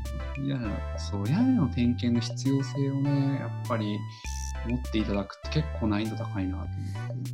[0.42, 0.58] いや
[0.98, 3.98] そう屋根の点検の必要性をね、やっぱり
[4.66, 6.66] 持っていただくって結構難易度高いな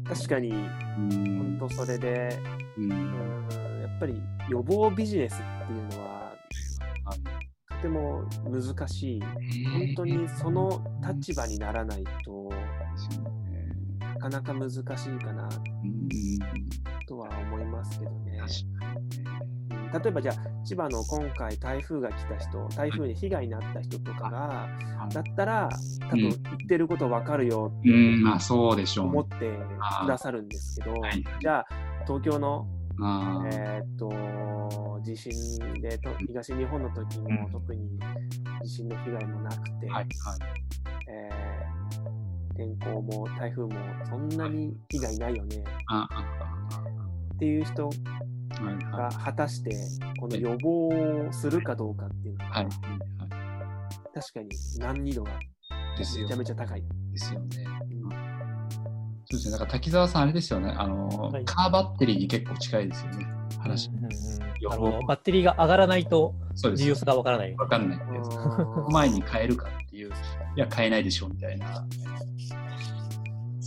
[0.05, 0.15] と。
[0.15, 1.59] 確かに、うん。
[1.59, 2.39] 本当それで、
[2.77, 2.89] ううん。
[2.89, 3.49] ん、
[3.83, 5.43] やっぱり予防ビジネスって
[5.73, 6.35] いうのは、
[7.05, 7.19] はい
[7.77, 9.21] とても難しい。
[9.21, 12.49] 本当にその立場にならないと。
[12.49, 13.36] ですよねな
[14.29, 16.09] かなか難しいかなうん
[17.07, 18.41] とは思いますけどね。
[19.93, 24.69] 例えばじゃあ千葉の今回台風が来た人、台風で被害になった人とかが、は
[25.09, 25.15] い。
[25.15, 25.69] だったら
[26.01, 29.11] 多分うん言ってること分かるよってうん、まあそうでしょうね。
[29.13, 31.67] 思ってくださるんですけどはい、じゃあ
[32.05, 32.67] 東京の
[32.99, 35.31] えーっと地震
[35.81, 37.99] でと東日本の時もうん特に
[38.65, 39.89] 地震の被害もなくて。
[41.09, 41.66] えー
[42.57, 43.71] 天候も台風も
[44.09, 46.25] そんなに被害ないよねああ
[47.35, 47.91] っていう人
[48.59, 49.77] あはいがは果たして
[50.19, 52.49] この予防をするかどうかっていうのい。
[52.49, 52.65] ははい。
[52.65, 52.71] は
[54.15, 54.49] 確かに
[54.79, 55.33] 難易度が
[55.99, 56.37] めちゃ。
[56.37, 56.83] めちゃ高い。
[57.13, 57.47] ですよね。
[57.93, 58.11] うん
[59.29, 59.53] そうですね。
[59.53, 60.73] だから滝沢さん、あれですよね。
[60.77, 63.27] あの、はいカーバッテリーに結構近いですよね。
[63.59, 63.89] 話。
[63.89, 64.11] うんうんうん
[64.61, 65.07] 予なるほど報。
[65.07, 66.83] バッテリーが上がらないとそうです。
[66.85, 67.55] 重要さがわからない。
[67.57, 68.01] わかんない。
[68.91, 70.13] 前に変えるかっていう、い
[70.61, 71.85] や、変えないでしょうみたいな。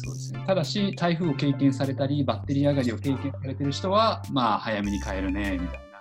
[0.10, 0.44] そうですね。
[0.46, 6.00] ただし、台風を経験されたり、バッテリー上がりを経験されてる人は、まあ、早めに変えるね、みたいな。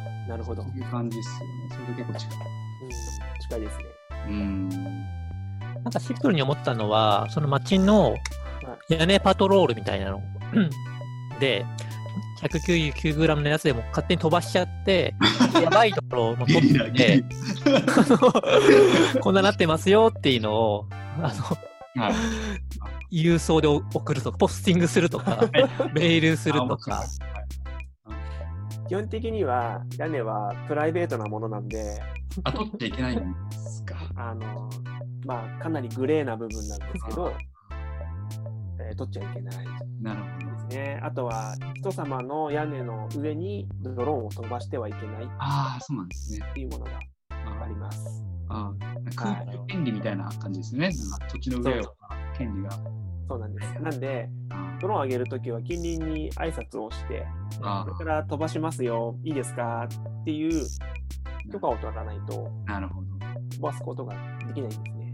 [0.00, 0.62] うんなるほど。
[0.62, 1.46] そういう感じですよね。
[1.70, 2.38] それと結構近い。
[2.82, 3.84] うん近いですね。
[4.28, 4.68] うん。
[4.68, 8.16] なんかシンプルに思ったのは、その街の
[8.88, 10.20] 屋根パトロールみたいなの
[11.38, 11.64] で、
[12.42, 15.14] 199g のやつでも勝手に飛ばしちゃって、
[15.62, 17.24] やばいところも取って
[19.20, 20.86] こんななってますよっていうのを、
[21.22, 21.28] あの、
[21.94, 22.04] ラ。
[22.06, 22.14] はい。
[23.10, 25.48] 郵送で送るとか、ポスティングするとか、
[25.94, 27.04] メールするとか、
[28.88, 32.00] 基本的には屋根はプライベートなものなんで、
[32.44, 33.24] あ、取っちゃいけないんで
[33.58, 33.96] すか？
[34.16, 34.70] あの、
[35.24, 37.32] まあ、かなりグレーな部分なんですけど、
[38.80, 39.70] えー取っちゃいけないで
[40.00, 40.70] なるほど。
[40.70, 41.00] すね。
[41.02, 46.46] あとは、人様の屋根の上にドローンを飛ばしてはいけないっああ、そうなんですね。
[46.54, 46.92] ていうものが
[47.30, 48.24] ああります。
[48.48, 48.72] あ
[49.16, 50.90] 空気権利みたいな感じですね。
[51.10, 51.96] なんか土地の上を
[52.36, 52.70] 権利が。
[53.28, 53.82] そうなんです。
[53.82, 57.26] なんで、あドローンを上げるときは近隣に挨拶をして、
[57.60, 60.66] あこれから飛ばしますよ、いいですかっていう
[61.52, 63.08] 許可を取らないとなるほど。
[63.50, 64.14] 飛ばすことが
[64.46, 65.06] できないんですね。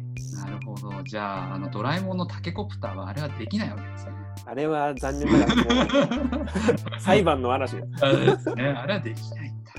[0.44, 1.02] なるほど。
[1.04, 4.12] じゃあ、あのドラえもんのタケコプターはあれはできないわけですね。
[4.44, 5.54] あれは残念なが
[6.94, 8.04] ら 裁判の嵐です。
[8.04, 8.64] あれですね。
[8.64, 9.72] あれはできないんだ。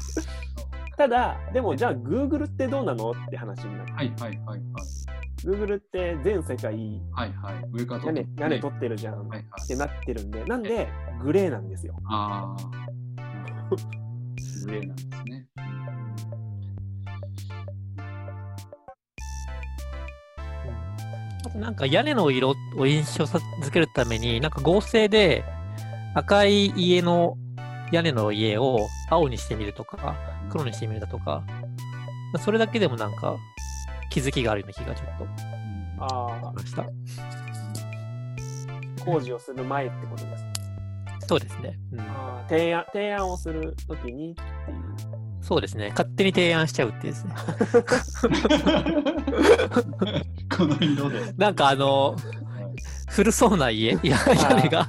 [0.98, 4.62] ただ、でもじゃあ Google ってどうなのって話になって、はいはいはいはい。
[5.46, 6.74] Google って全世界
[7.12, 7.66] はいはい。
[7.74, 9.68] 上から屋根屋根と取ってるじゃんっはいはい。
[9.68, 10.88] てなってるんで、なんで
[11.22, 11.96] グレーなんですよ。
[12.06, 12.70] ああ。
[14.66, 15.48] グレーなんですね。
[21.46, 25.44] あとなんか屋根の色を印象さづけるために、なんか合成で
[26.16, 27.36] 赤い家の
[27.92, 30.16] 屋根の家を青にしてみるとか、
[30.50, 31.44] 黒にしてみるだとか、
[32.40, 33.36] それだけでもなんか
[34.14, 35.32] 気づきがあるような気がちょっとし
[36.54, 36.84] ました。
[36.84, 36.88] あ、
[39.04, 40.46] 工事をする前ってことです。
[41.28, 41.80] そうですね。
[41.94, 44.42] うん、あー提案提案をするときにって
[44.72, 44.78] いう。
[45.42, 45.90] そうですね。
[45.90, 47.34] 勝手に提案しちゃうってですね。
[50.56, 51.34] この色で。
[51.36, 52.16] なんかあの、
[53.10, 54.88] 古そうな家、いや屋根が。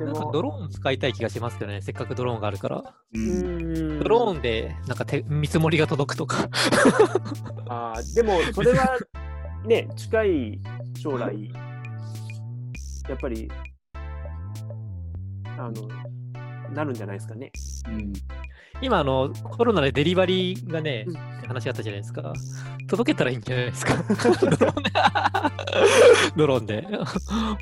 [0.00, 0.32] とてなんかも。
[0.32, 2.94] ドローン使いたい気がしますけどね、せっかくドローンがあるから。
[3.12, 6.48] ドローンでなんか手見積もりが届くとか。
[7.68, 8.98] あーでも、それは
[9.66, 10.60] ね、 近い
[10.98, 11.52] 将来、
[13.08, 13.50] やっぱり、
[15.58, 15.88] あの、
[16.74, 17.50] なるんじゃないですかね。
[17.88, 18.12] うん
[18.82, 22.32] 今あの、コロナでデリバリーがねうん、って話があったじゃないですか。
[22.88, 23.94] 届けたらいいんじゃないですか。
[26.36, 26.86] ドローンで。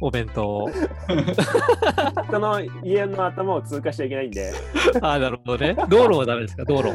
[0.01, 0.71] お弁当を。
[2.29, 4.53] 人の家の頭を通過しちゃいけないんで、
[5.01, 5.75] ああ、なるほどね。
[5.89, 6.91] 道路はダメですか、道路。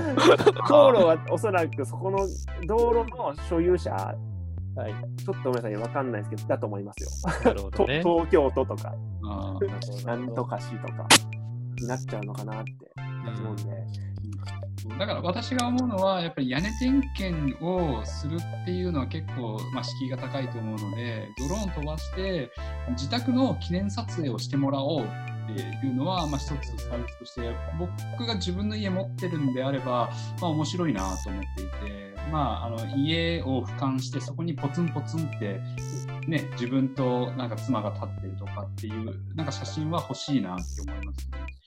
[0.68, 2.20] 道路はおそらくそこの
[2.68, 3.92] 道路の所有者、
[4.76, 4.94] はい。
[5.24, 7.10] ちょっとごめんなさい、わかんないですけど、だと思いますよ。
[7.44, 8.02] なるほど とね。
[8.04, 8.94] 東京都とか、
[10.06, 11.08] なんとか市とか、
[11.80, 12.72] になっちゃうのかなって
[13.40, 13.64] 思うんで。
[14.98, 22.52] だから私が思うのは、やっぱり屋根点検をするっていうのは結構、まあ、敷居が高いと思うので、ドローン飛ばして、
[22.92, 26.52] 自宅の記念撮影をしてもらおうっていうのは、まあ、一つ
[26.84, 30.12] サービスとして、僕が自分の家持ってるんであれば、
[30.42, 35.60] まあ、面白いなと思っていて、まあ、あの家を俯瞰して、そこにポツンポツンって、
[36.28, 41.63] ね、自分となんか妻が立ってるとかっていう、なんか写真は欲しいなって思いますね。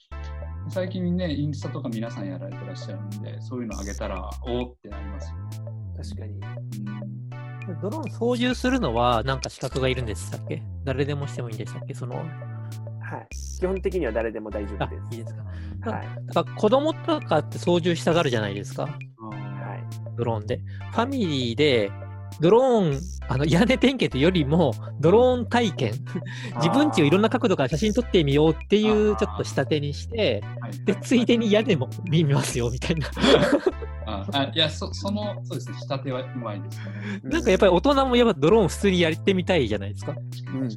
[0.69, 5.49] 最近ね、インスタとか皆さんやられてらっしゃるんで、そういうのあげたら、おーってなりますよね。
[5.97, 6.33] 確かに。
[6.33, 6.37] う
[6.93, 7.17] ん
[7.81, 10.63] ドローン操縦するのはなんか資格がいるんでしたっけ？
[10.85, 11.93] 誰でもしてもいいんでしたっけ？
[11.93, 12.27] その、はい。
[13.59, 15.43] 基本的には誰でも大丈あ夫で、いいですか。
[15.83, 15.89] す。
[15.89, 16.07] はい。
[16.27, 18.83] だから子供とかって操縦したがるじゃないですか。
[18.83, 18.97] はい。
[20.17, 20.61] ドローンで。
[20.93, 21.91] ファミリーで、
[22.39, 25.93] ドローン、あの屋根点検というよりも、ドローン体験、
[26.57, 33.07] 自分ちをいろんな角度から写真撮ってみようっていうちょっと仕立てにして、はいで、ついでに屋根も見ますよみたいな。
[34.05, 36.85] ああいやそ、その、そうですね、仕立てはうまいですね。
[37.23, 40.15] なんかやっぱり大人もやっぱドローン普通にやってみたいじゃないですか。
[40.53, 40.69] うん。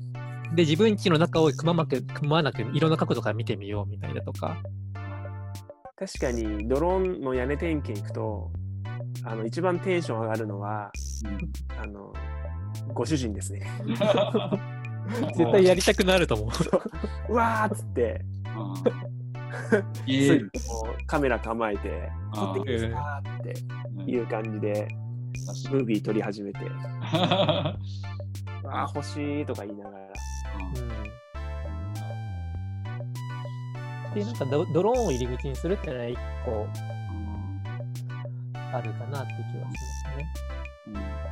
[0.57, 4.57] で、自分ちの中をくままく、くまなくいろんな角度から見てみようみたいなとか。
[5.96, 8.51] 確かにドローンの屋根点検行くと、
[9.24, 10.90] あの一番テンション上がるのは、
[11.78, 12.12] あの
[12.95, 13.62] ご主人ですね。
[15.37, 17.33] 絶対やりたくなると思う。
[17.33, 17.35] う。
[17.35, 18.25] わーっつって、
[21.07, 23.41] カメラ構えて、あ撮っていいですかっ
[24.07, 24.89] ていう感じで、
[25.71, 26.59] ムービー撮り始めて、
[27.03, 30.01] あー欲しいとか言いながら。
[34.14, 36.66] で、なんかドドローンを入り口にするっていうのは一個
[38.73, 41.30] あるかなって気はしますね。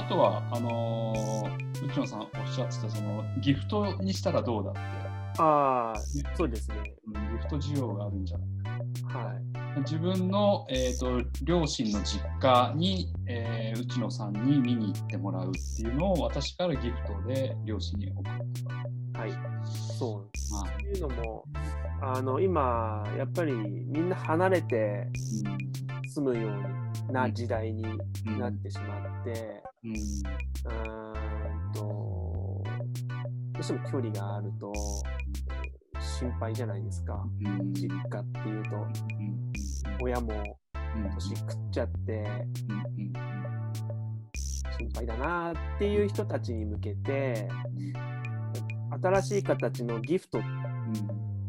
[0.00, 4.80] あとは、あのー、内野さんおっしゃってた、そのギフトにしたらどうだって、
[5.38, 6.00] ああ、
[6.34, 6.94] そうですね。
[7.06, 8.48] うんギフト需要があるんじゃない
[9.04, 9.49] はい。
[9.78, 18.24] 自分の、えー、と両親の実家に、えー内野さんに見に行ってもらうっていうのを私からギフトで両親に送る
[18.62, 19.20] とか。
[19.20, 19.32] はい。
[19.98, 20.30] そう。
[20.52, 21.44] まあというのも、
[22.02, 25.08] あの、今、やっぱりみんな離れて
[26.08, 26.48] 住むよ
[27.08, 27.84] うな時代に
[28.26, 32.64] うんなってしまって、うんうーんと、ど
[33.60, 34.72] うしても距離があると
[36.00, 37.24] 心配じゃないですか。
[37.44, 39.49] うん実家っていうと、うん
[40.00, 40.58] 親も
[40.96, 42.24] うん年食っちゃって
[42.68, 43.30] うん
[44.80, 47.48] 心配だなっていう人たちに向けて、
[49.02, 50.40] 新しい形のギフト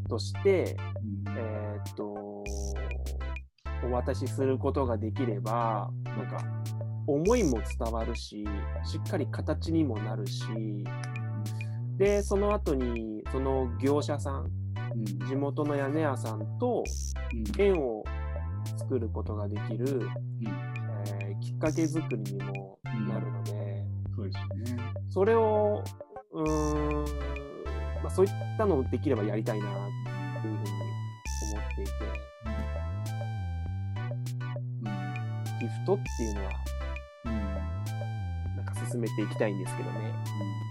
[0.09, 0.75] として、
[1.37, 2.03] えーっと、
[3.87, 6.43] お渡しすることができれば、なんか、
[7.07, 8.45] 思いも伝わるし、
[8.83, 10.43] しっかり形にもなるし、
[11.97, 14.51] で、その後に、その業者さん、
[14.93, 15.27] うん。
[15.27, 16.83] 地元の屋根屋さんと
[17.33, 17.61] うん。
[17.61, 18.00] 縁を
[18.65, 20.09] 作ることができる、うん。
[21.07, 23.83] えーきっかけ作りにもなるので、
[24.15, 24.37] そうです
[24.71, 24.93] よね。
[25.09, 25.83] それを、
[26.31, 27.05] うーん、
[28.03, 29.69] まあ、そういったのをできればやりたいなっ
[30.41, 30.71] ていうふうに
[31.53, 31.91] 思っていて、
[35.59, 36.51] ギフトっていうのは、
[37.25, 37.31] うん。
[37.31, 37.41] うん
[38.57, 39.99] なんか進めていきたいんですけどね。
[39.99, 40.70] い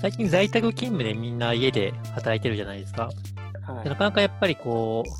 [0.00, 3.06] 最近在宅勤務でみんな家で働いてるじゃないですか。
[3.06, 3.14] はい
[3.84, 5.10] でなかなかやっぱりこう、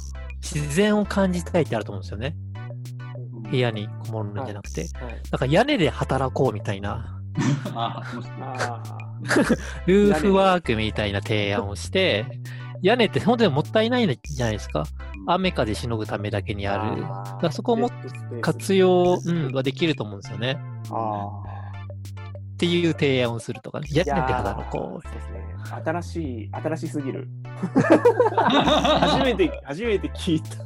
[0.42, 2.34] 自然を感じたいってあると思うんですよね。
[3.48, 4.88] 部屋にこもるんじゃなくて。
[4.94, 5.12] はい。
[5.30, 7.20] なんか屋根で働こうみたいな、
[9.86, 12.26] ルーフワークみたいな提案をして、
[12.82, 14.84] 屋根って本当にもったいないじゃないですか。
[15.26, 17.02] 雨風しのぐためだけにある。
[17.02, 17.90] だからそこをも
[18.40, 20.58] 活用、うん、はできると思うんですよね。
[20.90, 21.59] あ
[22.60, 23.88] っていう提案をするとかね。
[23.90, 25.08] 屋根で働こう。
[25.08, 25.42] そうですね。
[25.82, 27.26] 新しい、新しすぎる。
[28.36, 30.58] 初めて、 初めて聞いた。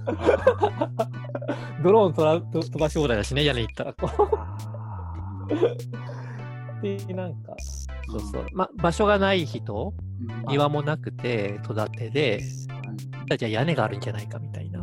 [1.84, 5.46] ドローン飛ら飛ばし放題だしね、屋根行ったらこあ
[6.80, 6.82] う。
[6.82, 7.54] で、なんか、
[8.08, 8.46] そうそう。
[8.52, 9.94] ま、場所がない人、
[10.48, 12.40] 庭もなくて、戸建てで、
[13.38, 14.73] じゃあ屋根があるんじゃないかみたいな、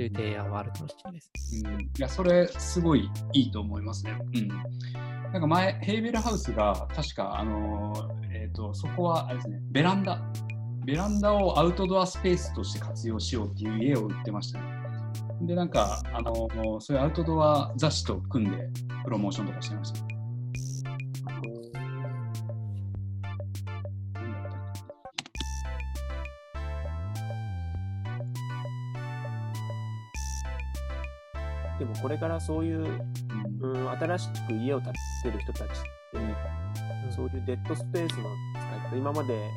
[0.00, 1.62] そういう提案はあるかもしれないです。
[1.66, 4.18] うん、いや、それ、すごいいいと思いますね。
[4.34, 4.48] うん。
[5.32, 10.18] なんか前、ヘイベルハウスが、確か、あのーえっ、と、そこは、あれですね、ベランダ。
[10.86, 14.64] ベランダをアウトドアスペースとして活用しようっていう家を売ってましたね。
[15.42, 18.70] で、なんか、あのーそういうアウトドア雑誌と組んで、
[19.04, 20.09] プロモーションとかしてました。
[31.80, 32.90] でもこれからそういう、け
[33.64, 33.72] うん。
[33.72, 34.92] うん、新しく家を建
[35.24, 35.72] てる人たちって、
[37.10, 39.48] そういうデッドスペースの使い方、今まで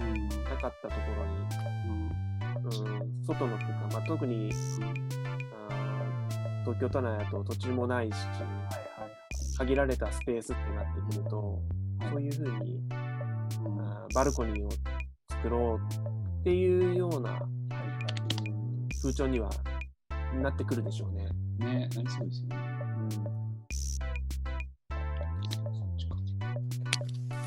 [0.00, 4.50] うんなかったところに、うん、外の空間、まあ、特に、
[5.68, 8.16] あー東京都内だと土地もないし、
[9.58, 11.60] 限られたスペースってなってくると、
[12.00, 12.10] はい。
[12.10, 12.80] そういうふうに
[13.64, 14.08] うん。
[14.14, 14.70] バルコニーを
[15.28, 17.56] 作ろうっていうような、うん
[19.02, 19.50] 風潮には
[20.42, 21.28] なってくるでしょうね。
[21.58, 22.56] ね、なりそうですよね。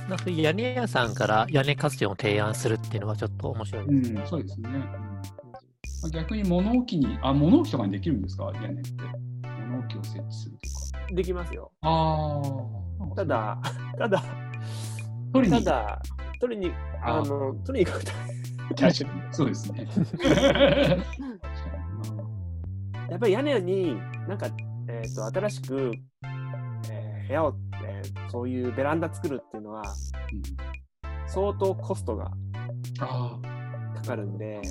[0.10, 4.22] なんか屋根屋さんから屋根活用を提案するっていうのはちょっと面白いですね。
[4.22, 4.70] うん、そうですね。
[4.70, 5.10] うん
[6.01, 8.45] まあ逆に物置に、あ、物置とかにできるんですか？
[8.55, 8.91] 屋根って。
[9.68, 10.70] 物置を設置すると
[11.10, 11.14] か。
[11.14, 11.72] できますよ。
[11.82, 13.16] ああ。
[13.18, 13.62] た、だ、
[13.97, 14.24] ただ、
[15.34, 16.01] 取りにただ、
[16.39, 18.12] 取りに、ああの、取りに行くと、
[18.76, 19.34] 確かに。
[19.34, 19.88] そうですね。
[23.10, 23.95] やっぱり屋根に
[24.28, 24.47] なんか、
[24.88, 25.91] えー、と新しく、
[26.89, 27.53] えー部屋を、
[27.86, 29.88] えーそういうベランダ作るっていうのはうん
[31.28, 32.32] 相当コストが
[32.99, 33.39] あ
[33.95, 34.62] かかるんで、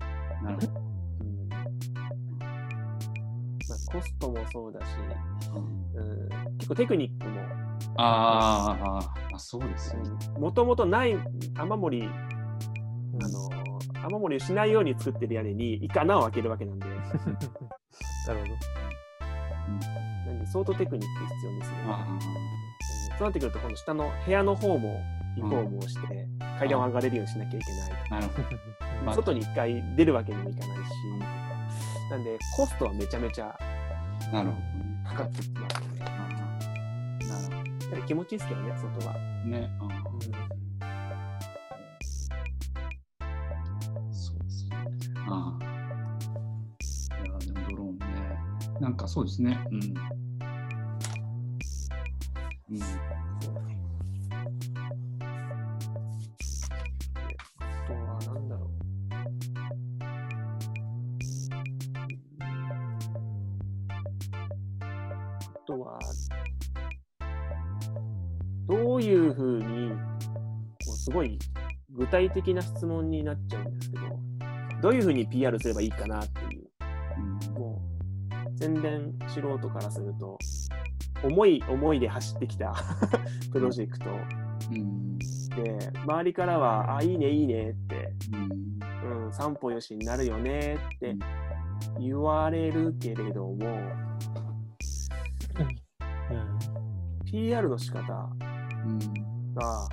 [0.00, 0.04] あ、
[0.44, 0.68] なるほど。
[1.20, 1.48] うん。
[1.48, 1.64] まあ、
[3.92, 4.86] コストもそうだし、
[5.54, 5.62] うん。
[5.94, 6.00] う
[6.50, 7.40] ん、結構テクニックも、
[7.96, 10.10] あーあそうですよね。
[10.38, 11.22] もともとない雨
[11.74, 12.08] 漏り、あ
[13.28, 13.48] の
[14.06, 17.16] 雨漏りをしないように作ってる屋根に一回穴を開けるわけなんで、 なるほ
[18.28, 18.56] ど。
[20.26, 21.76] なんで相当テクニック必要ですね。
[23.18, 25.00] そうなってくると、今度下の部屋の方も
[25.36, 26.28] リフォームをして、
[26.58, 28.48] 階段を上がれるようにしなきゃいけないとあ、なるほど。
[29.04, 30.80] まあ外に一回出るわけにもいかないし、
[32.10, 33.58] なんでコストはめちゃめちゃ。
[35.04, 38.02] かかってきますね。
[38.06, 39.14] 気持ちいいですけどね、外は。
[39.44, 39.70] ね。
[39.80, 40.45] あー
[48.86, 49.58] なんかそうですね。
[49.72, 49.80] うん。
[52.70, 52.82] うん。
[57.58, 58.70] あとは、なんだろう。
[65.40, 65.98] あとは、
[68.68, 69.98] どういうふうに、こ
[70.92, 71.36] うすごい
[71.90, 74.02] 具体的な質問になっちゃうんですけど、
[74.80, 76.45] どういうふうに PR すればいいかなって、
[78.66, 80.36] 宣伝素人からすると、
[81.22, 82.74] 思い思いで走ってきた
[83.52, 85.18] プロジェクトうん。
[85.18, 88.12] で、周りからは、あ、いいね、いいねって、
[89.04, 89.26] うん。
[89.26, 91.18] うん、散歩よしになるよねってうん
[92.00, 93.56] 言われるけれども、
[97.24, 98.28] PR の仕方
[98.84, 98.98] うん。
[99.54, 99.88] が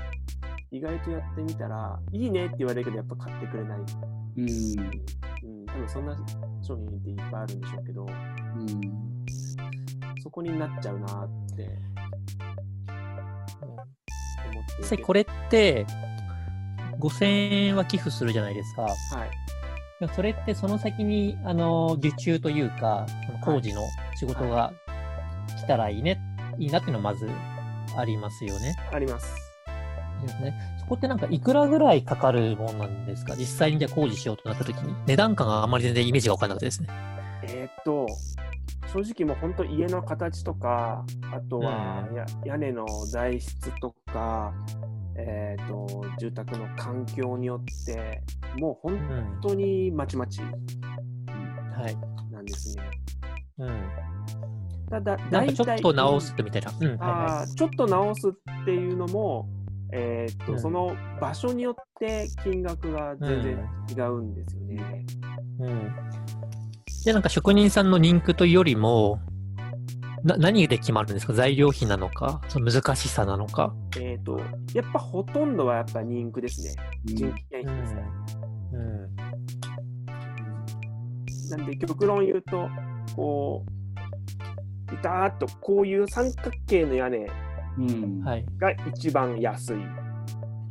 [0.71, 3.79] 意外とやってみたら、いいねって言われるけど、やっぱ買ってくれない。
[4.37, 4.49] うん。
[5.43, 6.15] うん、多分そんな
[6.61, 8.05] 商品っていっぱいあるんでしょうけど、
[8.55, 9.25] うん。
[10.21, 11.69] そこになっちゃうなって。
[14.79, 15.85] 実際これって、
[16.99, 18.83] 5000円は寄付するじゃないですか。
[18.83, 18.95] はい。
[20.15, 23.05] それってその先に、あの、受注というか、
[23.43, 23.81] 工事の
[24.15, 24.73] 仕事が
[25.47, 26.19] 来たらいいね、
[26.57, 27.29] いいなっていうのはまず
[27.97, 28.75] ありますよね。
[28.91, 29.33] あります。
[30.21, 30.53] ですね。
[30.79, 33.35] そこってなんかいくらぐらいかかるもんなんですか？
[33.35, 34.93] 実際にじゃあ工事しようとなった時に。
[35.05, 36.89] 値段感があんまり全然イメージがわかんなくてですね。
[37.43, 38.05] えーっと、
[38.93, 44.53] 正直もう本当家の形とか、あとはうんや屋根の材質とか、
[45.17, 48.21] えーっと、住宅の環境によって、
[48.59, 49.39] もう本うん。
[49.41, 51.95] 当にまちまちはい。
[52.31, 52.83] なんですね。
[53.59, 53.89] うん。
[54.89, 56.71] ただ、なん大体かちょっと直すみたいな。
[56.79, 56.87] うん。
[56.87, 58.31] はいはあーちょっと直すっ
[58.65, 59.49] ていうのも、
[59.91, 65.05] えーっとうんその場所によって金額が全然違うんですよね。
[65.59, 65.63] い。
[65.63, 65.91] うん。
[67.03, 69.19] じゃあなんか職人さんの人気というよりも、
[70.23, 71.33] な何で決まるんですか？
[71.33, 73.75] 材料費なのか、その難しさなのか？
[73.97, 74.39] えーっと
[74.73, 76.73] やっぱほとんどはやっぱ人気ですね。
[77.03, 78.05] 人件費ですね。
[78.71, 79.15] うん。
[81.57, 82.69] なんで極論言うと、
[83.17, 83.65] こ
[84.87, 87.27] う、ビターっとこういう三角形の屋根
[87.79, 88.21] うん。
[88.23, 88.45] はい。
[88.57, 89.75] が一番安い。
[89.75, 89.85] へーい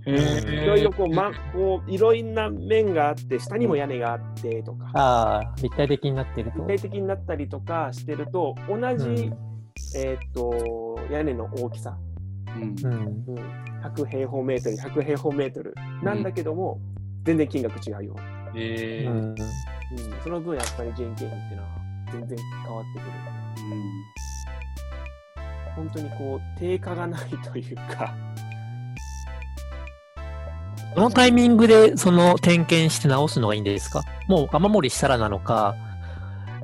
[0.07, 6.63] ろいろこう、ま、こういろんな面があって、下にも屋根があってとか、ああ、立体的になってると。
[6.63, 9.53] 具体的になったりとかしてると、同じ、うん
[9.97, 11.97] えーっと屋根の大きさ、
[12.57, 13.25] うんうん。
[13.29, 13.39] うん、
[13.85, 16.81] 100平方メートル、100平方メートルなんだけども、
[17.25, 18.17] 全然金額違うよ、
[18.55, 19.19] えーうん。
[19.29, 19.37] うん。
[20.23, 21.69] その分やっぱり人件費っていうのは
[22.13, 23.11] 全然変わってくる。
[25.75, 28.15] 本当にこう、定価がないというか、
[30.95, 34.03] どのタイミングでその点検して直すのがいいんですか？
[34.29, 35.75] もう雨漏りしたらなのか、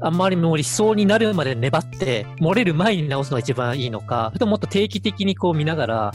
[0.00, 6.12] あんまりもう理想になるまで粘って、漏れる前に直すのが一番いいのか、それとももっと定期的にこう見ながら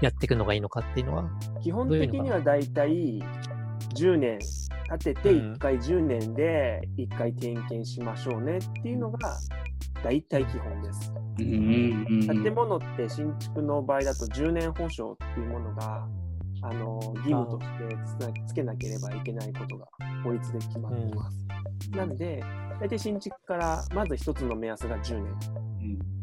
[0.00, 1.24] やっていくのがいいのかっていうのは。
[1.62, 3.22] 基本的にはだいたい
[3.94, 9.18] 10年立ててうん1回10年で1回点検しましょうねっていうのが
[10.04, 11.12] 大体基本です。
[11.38, 16.06] うんうんうん建物って新築の場合だと10年保証っていうものが
[16.68, 19.86] あの義務としてつけなければいけないことが
[20.24, 21.46] 法律で決まっています。
[21.90, 22.42] なんで、
[22.80, 25.22] 大体新築からまず一つの目安が10年。
[25.80, 26.16] うん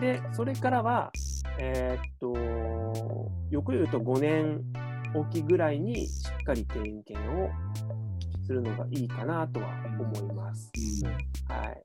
[0.00, 1.12] で、それからは、
[1.58, 4.62] えーっと、よく言うと5年
[5.14, 7.50] おきぐらいにしっかり点検を
[8.46, 9.68] するのがいいかなとは
[10.00, 10.72] 思います。
[11.48, 11.82] はい。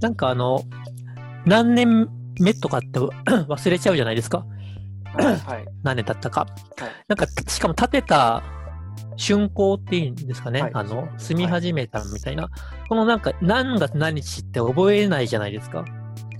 [0.00, 0.62] なんかあの、
[1.46, 2.08] 何年
[2.40, 2.98] 目とかって
[3.48, 4.44] 忘れちゃうじゃないですか。
[5.14, 5.36] はい。
[5.36, 5.66] はい。
[5.82, 6.40] 何年経ったか。
[6.40, 6.50] はい
[7.08, 8.42] なんか、しかも建てた
[9.16, 10.62] 竣工っていうんですかね。
[10.62, 12.48] はいあの、住み始めたみたいな。
[12.88, 15.84] このなんか、何月何日って覚えないじゃないですか。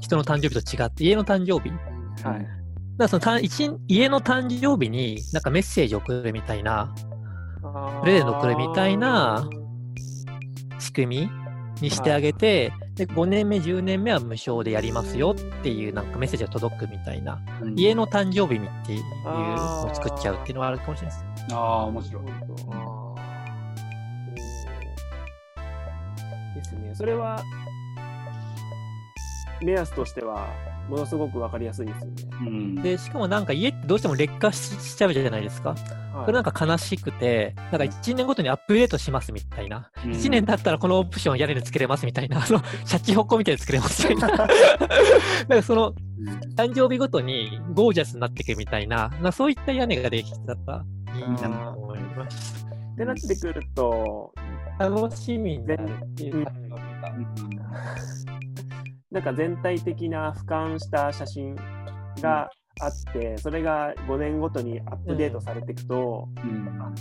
[0.01, 1.71] 人の誕生日と違って、家の誕生日。
[2.17, 2.47] だかはい。
[2.99, 6.95] らそのた一家の誕生日になんかメッセージ送るみたいな
[8.03, 9.49] プレゼント送るみたいな
[10.79, 11.31] 仕組み
[11.83, 21.55] にしてあげて、で5年目、10年目は無償でやりますよっていうなんかメッセージが届くみたいな、うん家の誕生日っていうのを作っちゃうっていうのはあるかもしれないです。
[21.55, 22.25] ああ、面白い。
[26.55, 26.95] ですね。
[26.95, 27.43] それは、
[29.61, 30.49] 目安としては、
[30.89, 32.15] ものすごくわかりやすいですよね。
[32.41, 32.75] うん。
[32.77, 35.71] で、しかもなんか家ってどうしても劣化ししちゃうじゃないですか。
[35.71, 35.79] はい
[36.25, 39.91] それなんか悲しくて、なんか1年ごとにアップデートしますみたいな。
[40.05, 42.37] うん1年経ったらこのオプション屋根につけれますみたいな。
[42.45, 44.37] あの、シャチホコみたいにつけれますみたいな。
[44.37, 45.95] なんかその、
[46.57, 50.85] 誕生日ごとにゴージャスになっていくみたいな、なそういった屋根ができたら
[51.17, 52.67] いいなと思います。
[52.93, 54.35] ってなってくると、
[54.79, 56.53] 楽しみになるっていう誕
[57.35, 58.32] 生日が。
[59.13, 61.55] なんか全体的な俯瞰した写真
[62.21, 62.49] が
[62.81, 66.95] あって、それが5年ごとにアップデートされていくと、うん。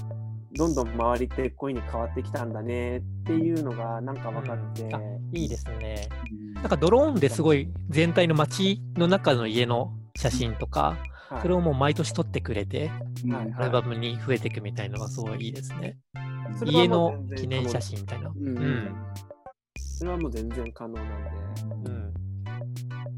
[0.54, 4.96] どんどん周りってこういう風に変わってきたんだねっていうのがなんか分かって、うん。
[4.96, 5.00] あ
[5.32, 6.10] いいですね。
[6.30, 6.54] うん。
[6.56, 10.98] なんかドローンですごい全体の街の中の家の写真とか、
[11.30, 11.42] はい。
[11.44, 12.92] それをもう毎年撮ってくれて、
[13.24, 13.54] うんはい。
[13.54, 15.98] アルバムに増えていくみたいのがすごいいいですね。
[16.66, 18.30] 家の記念写真みたいな。
[18.30, 18.58] うん。
[18.58, 18.96] うん。
[19.78, 22.01] それはもう全然可能なんで、うん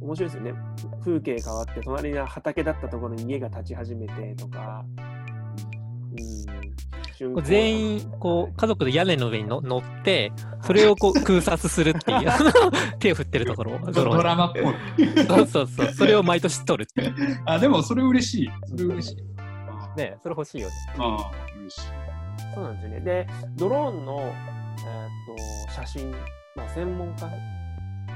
[0.03, 0.53] 面白いですよね。
[1.03, 4.85] 風景変わって、隣が畑だったところに家が立ち始めてとか、
[6.11, 6.53] うん、
[7.23, 10.31] 瞬こう全員こう家族で屋根の上にの乗って、
[10.61, 12.29] それをこう空撮するっていう、
[12.99, 14.59] 手を振ってるところをドドローンでラマっぽ
[15.01, 15.25] い。
[15.25, 17.41] そうそうそう、それを毎年撮るっていう。
[17.45, 18.51] あ、でもそれ嬉しい。
[18.65, 19.17] それ嬉しい。
[19.97, 20.73] ねそれ欲しいよね。
[20.97, 21.81] ああ、嬉しい。
[22.53, 22.99] そうなんですよね。
[23.01, 24.33] で、ドローンの、えー
[25.07, 26.11] っと写真、
[26.55, 27.25] まあ、専門家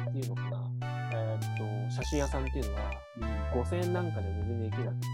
[0.09, 0.66] っていうのかな、
[1.98, 2.82] 写真屋さんっていうのは、
[3.22, 5.07] うん5000円なんかじゃ全然できなくて。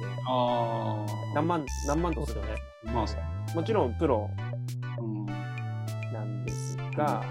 [1.35, 2.55] 何万、何万とするよね。
[2.85, 4.29] まあ、もちろんプロ
[4.99, 7.23] うんなんですが、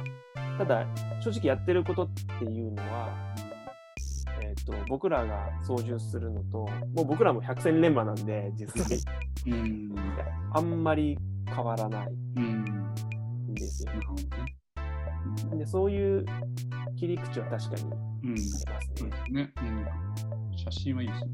[0.57, 0.87] ただ、
[1.21, 2.09] 正直やってることっ
[2.39, 3.11] ていうのは、
[4.41, 6.59] えーっと僕らが操縦するのと、
[6.95, 8.99] もう僕らも百戦錬磨なんで、実際、
[9.49, 9.95] うん。
[10.55, 12.65] あんまり変わらないうん。
[13.51, 13.93] んですよ
[15.67, 16.25] そういう
[17.03, 18.31] 切り口は確かにあうん。
[18.31, 18.35] うん。
[18.37, 19.17] りますねで。
[19.27, 19.53] すね。
[19.61, 20.57] うん。
[20.57, 21.31] 写真はいいですね。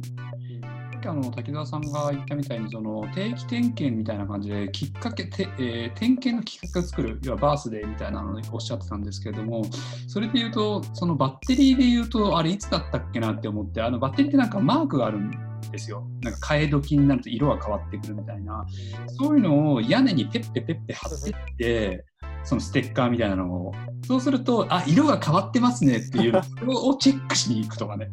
[1.07, 9.63] あの滝沢さんが言ったみたいにその定期点検みたいな感じできっかけて、えー点検のきっかけを作る要はバースデーみたいなのをおっしゃってたんですけれども
[10.09, 15.31] それで言うとそのバッテリーで言うとあれいつだったっけなって思ってあのバッテリーってなんかマークがあるん
[15.71, 18.67] ですよなんか替え時になると色が変わってくるみたいな
[19.07, 22.05] そういうのを屋根にペッペペッペ貼ってって
[22.45, 23.73] そのステッカーみたいなのを。
[24.07, 26.33] そうするとあ色が変わってますねっていう
[26.65, 28.09] のをチェックしに行くとかね。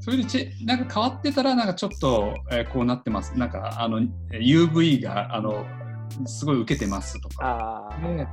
[0.00, 3.38] それでチェなんか変わってたらなんかちょっと、えーこうなってます。
[3.38, 5.64] なんかあの UV があの
[6.26, 7.90] すごい受けてますとか。
[7.90, 8.26] あで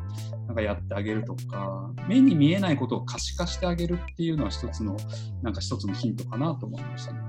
[0.47, 1.91] なんかやってあげるとか。
[2.07, 4.97] 目に見えないことを可視化してあげるっていうのは一つの
[5.41, 7.19] なんか一つのヒントかなと思いましたね。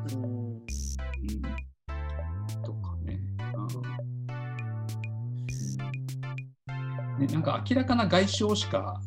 [7.27, 9.01] ねなんか明らかな外傷しか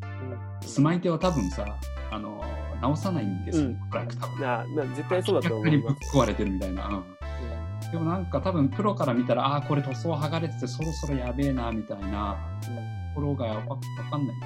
[0.62, 1.66] 住まい手は多分さ
[2.12, 2.44] あの
[2.82, 3.80] 直さないんですよ、うん。
[3.90, 4.42] 多分。
[4.42, 6.18] なな絶対そうだと思逆にぶっいます。
[6.18, 6.88] 壊れてるみたいな。
[6.88, 7.92] うん。
[7.92, 12.38] でもなんか多分プロから見たら、ああー、これ塗装剥がれててそろそろやべえなみたいな。
[12.68, 13.14] うん。
[13.16, 13.66] ところがわわ
[14.12, 14.44] かんないよ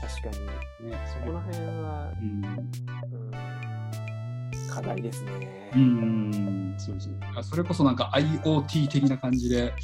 [0.00, 0.46] 確かに、
[0.86, 0.96] ね。
[0.96, 2.44] ねそこら辺は、うん。
[2.44, 2.70] うん、
[4.78, 5.70] 課題ですね。
[5.74, 9.74] うん、そうそうあそれこそなんか IoT 的な感じで、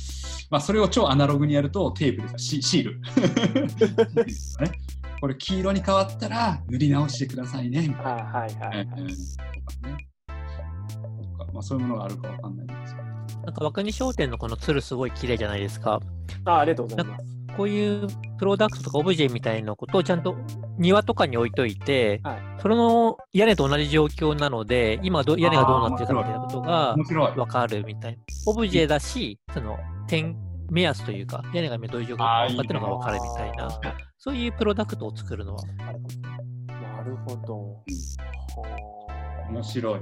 [0.50, 3.00] まあ、それを超アナログにやるとテープですよシシール。
[4.14, 4.80] ね、
[5.20, 7.88] これ黄色に変わったら塗り直してくださいね。
[7.88, 9.00] みたいなあはいはいはい。
[9.00, 9.14] うんと
[9.82, 10.08] かね
[11.38, 13.06] とかまあ、そういうものがあるかわかんないんですけど。
[13.44, 16.00] なんか、若に商店のこの鶴すごい綺麗じゃないですか。
[16.46, 17.33] あありがとうございます。
[17.56, 18.06] こういう
[18.38, 20.36] プロダクトとかオブジェみたいなことをちゃんと
[20.78, 27.36] 庭とかに置いといて、はいそれの屋根と同じ状況なので、今ど屋根がどうなってるかみたいなことが面白い。
[27.36, 28.18] わかるみたいな。
[28.46, 29.76] オブジェだし、その
[30.08, 30.34] 点
[30.70, 33.68] 目安というか、屋根がどういう状況かっていうのがわかるみたいな、
[34.16, 35.92] そういうプロダクトを作るのはな
[37.04, 37.54] るほど。
[38.62, 40.00] は面白い。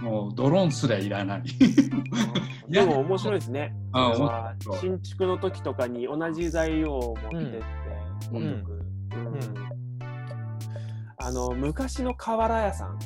[0.00, 1.42] もうドローンすらいらない。
[1.42, 3.74] あでも面白いですね。
[3.92, 7.62] あ新築の時とかに同じ材料を持ってって
[11.18, 12.98] あの昔の瓦屋さん、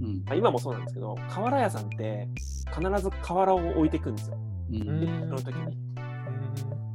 [0.00, 0.22] うん。
[0.28, 2.28] あ今もそうなんですけど、瓦屋さんって
[2.66, 4.38] 必ず瓦を置いていくんですよ。
[4.72, 4.88] うん。
[4.88, 5.76] うんその時に。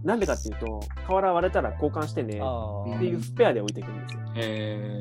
[0.03, 4.19] なんでかっていうと、瓦割れたら交換してねあっていうスペアで置いていくんですよ。
[4.35, 4.99] え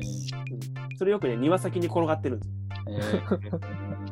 [0.97, 3.21] それよくね、庭先に転がってるんですよ。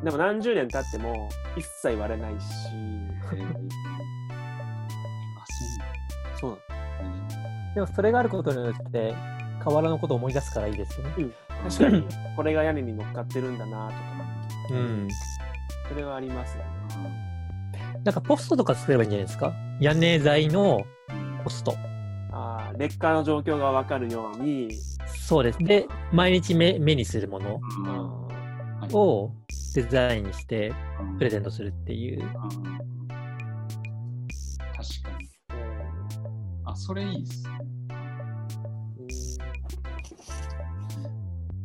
[0.06, 1.28] でも何十年経っても
[1.58, 2.46] 一切割れないし、
[3.34, 3.50] えーあ、
[6.40, 6.60] そうなの。
[6.60, 7.36] そうなんだ
[7.74, 9.16] でもそれがあることによって、
[9.64, 11.26] 河原のことを思い出すからいいですよね。
[11.64, 14.00] 確かに、これが屋根に乗っかってるんだなとか、
[14.70, 15.08] うん。
[15.90, 16.70] それはありますよね。
[18.04, 19.54] なんかポストとか作ればいいんじゃないですか？
[19.82, 20.86] 屋根材の
[21.44, 21.74] ポスト。
[22.32, 24.70] ああ、劣化の状況がわかるように、
[25.08, 25.58] そうです。
[25.60, 27.90] で、毎日目目にするものう
[28.22, 28.25] ん
[28.94, 29.32] を
[29.76, 32.24] デザインしてうんプレゼントするっていう。
[32.24, 32.40] うん確
[35.04, 35.30] かに。
[35.50, 35.54] ー
[36.66, 37.50] あ、それいいですね。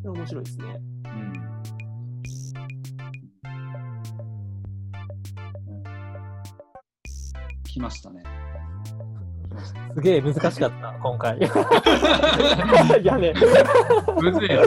[0.05, 0.65] うん面白いですね。
[1.05, 1.33] うん。
[7.65, 8.23] 来ましたね。
[9.95, 11.39] すげえ難しかった、今回。
[13.03, 13.35] 屋根。
[14.23, 14.63] むずいよ。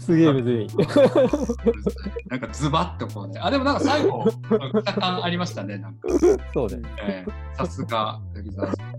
[0.00, 0.66] すげえむずい。
[2.28, 3.40] なんかズバッとこうね。
[3.42, 5.78] あ、でもなんか最後、来た感ありましたね。
[5.78, 6.08] なんか、
[6.52, 6.82] そうです。
[7.02, 8.86] えーさすが、滝沢さん。
[8.86, 8.90] う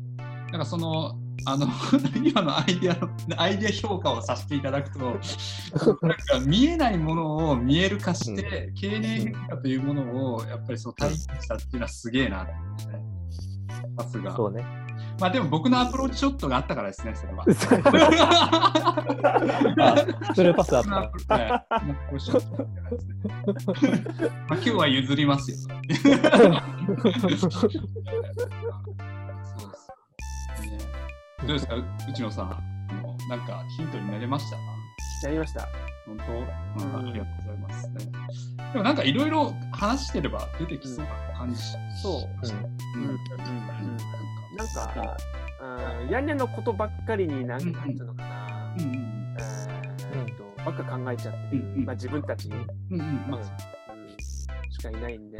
[0.00, 0.04] ん
[0.54, 1.66] なんかその、あの、
[2.24, 12.52] 今のアイデアの、アイデア評価をさせていただくと、なんか見えないものを見える化して、経年変化というものをやっぱりその体験したっていうのはすげえなって。
[14.00, 14.36] さすが。
[14.36, 14.64] そうね。
[15.20, 17.44] まあでも僕のアプローチショットがあったからですね、それは。
[19.78, 21.12] あ それパスあった。
[24.50, 25.56] 今日は譲りますよ。
[31.46, 32.74] どうですか、う内野さん。
[33.28, 34.73] なんかヒントになりました
[35.28, 35.68] やりました。
[36.06, 36.38] 本当、うん。
[36.38, 37.08] うん。
[37.08, 37.94] ありがとうございます、ね。
[38.72, 42.46] でもなんかいろいろ話してれば出てきそうな感じしそう。
[42.96, 43.04] うん。
[43.04, 43.10] うん。
[43.10, 43.96] うん。
[44.56, 45.16] なんか、
[46.02, 46.08] うん。
[46.10, 49.36] 屋根のことばっかりになんていうのかな、うん。
[50.36, 52.54] と、ばっか考えちゃってまあ自分たち、うん。
[52.90, 53.00] うん。
[53.00, 53.30] うん。
[53.30, 53.46] まあうん。
[54.70, 55.38] しかいないんで、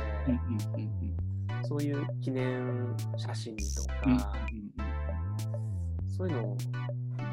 [1.65, 3.63] そういう記念写真と
[4.11, 4.33] か、
[6.17, 6.57] そういうの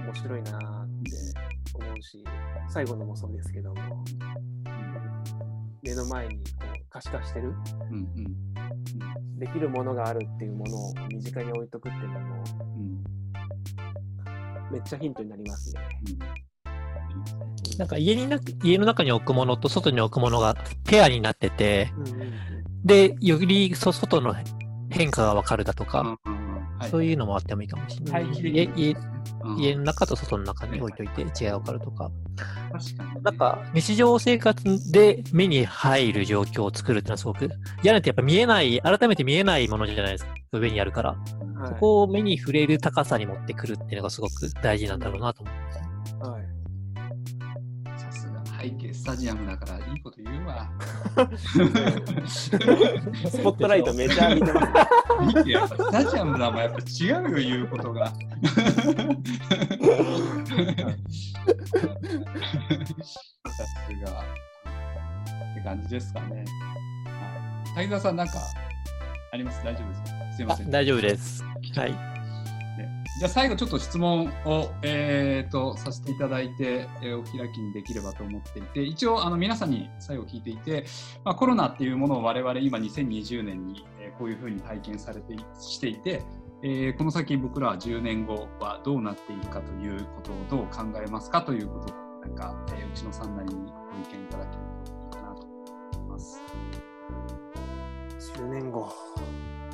[0.05, 0.57] 面白いな。
[0.80, 0.80] って
[1.81, 2.23] 思うし、
[2.69, 4.03] 最後のもそうですけども、
[5.83, 7.53] 目の前にこう可視化してる、
[7.89, 8.03] うんうん。
[8.03, 8.61] うん
[9.41, 12.43] できるものがあるっていうものを身近に置いとくっていうのも、
[12.75, 13.03] うん
[14.71, 15.81] めっちゃヒントになりますね。
[17.77, 20.55] なんか家にな家の中に置くものと外に置くものが
[20.85, 22.31] ペアになってて、うんうんうん。
[22.85, 24.35] で、よりそ外の
[24.89, 26.35] 変化がわかるだとか、うんうん。
[26.35, 26.40] はい
[26.89, 28.25] そういうのもあってもいいかもしれない。
[28.41, 28.95] 家家
[29.57, 32.11] 家の中と外の中に置いといて違いがわかるとか。
[32.71, 33.21] 確かにね。
[33.21, 37.49] なんか日常生活で目に入る状況を作るっていうのはすごく、
[37.83, 40.33] 屋根ってやっぱ見えない、改めて見えないものじゃないですか。
[40.53, 41.11] 上にあるから。
[41.11, 45.51] はいそこを目に触れる高さに持ってくるっていうのがすごく大事なんだろうなと思
[46.25, 46.27] う。
[46.31, 46.50] はい
[48.61, 50.69] 背景スタジアムだからいいこと言うわ。
[52.27, 52.51] ス
[53.41, 55.49] ポットライトめちゃ見てます。
[55.49, 58.07] やっぱスタジアムだやっぱ違うよ言うことが。
[58.07, 58.23] さす
[64.03, 64.21] が。
[64.21, 66.45] って感じですかね。
[67.05, 67.75] はい。
[67.75, 68.33] 滝沢さんなんか
[69.33, 69.63] あります？
[69.63, 70.07] 大丈夫ですか？
[70.35, 70.67] すいません。
[70.67, 71.43] あ大丈夫です。
[71.75, 72.10] はい。
[73.21, 80.85] じゃあ最後ちょっと質問を、えー、とさせていただいて、えーお開きにできればと思っていて一応あの皆さんに最後聞いていて、
[81.23, 86.23] まあ、コロナっていうものを我々今2020年に、えこういうふうに体験されてしていて、
[86.63, 91.93] えーこの先僕らは10年後はどうなっているかということをどう考えますかということ
[92.27, 95.43] なんか、えー、内野さんなりにご意見いただけるといいかなと
[95.99, 96.41] 思います。
[98.35, 98.91] 10年後。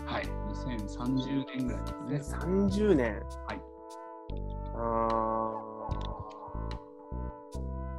[0.07, 2.39] はい、2030年ぐらいですね。
[2.39, 3.21] 30年。
[3.45, 3.61] はい。
[4.75, 5.67] あー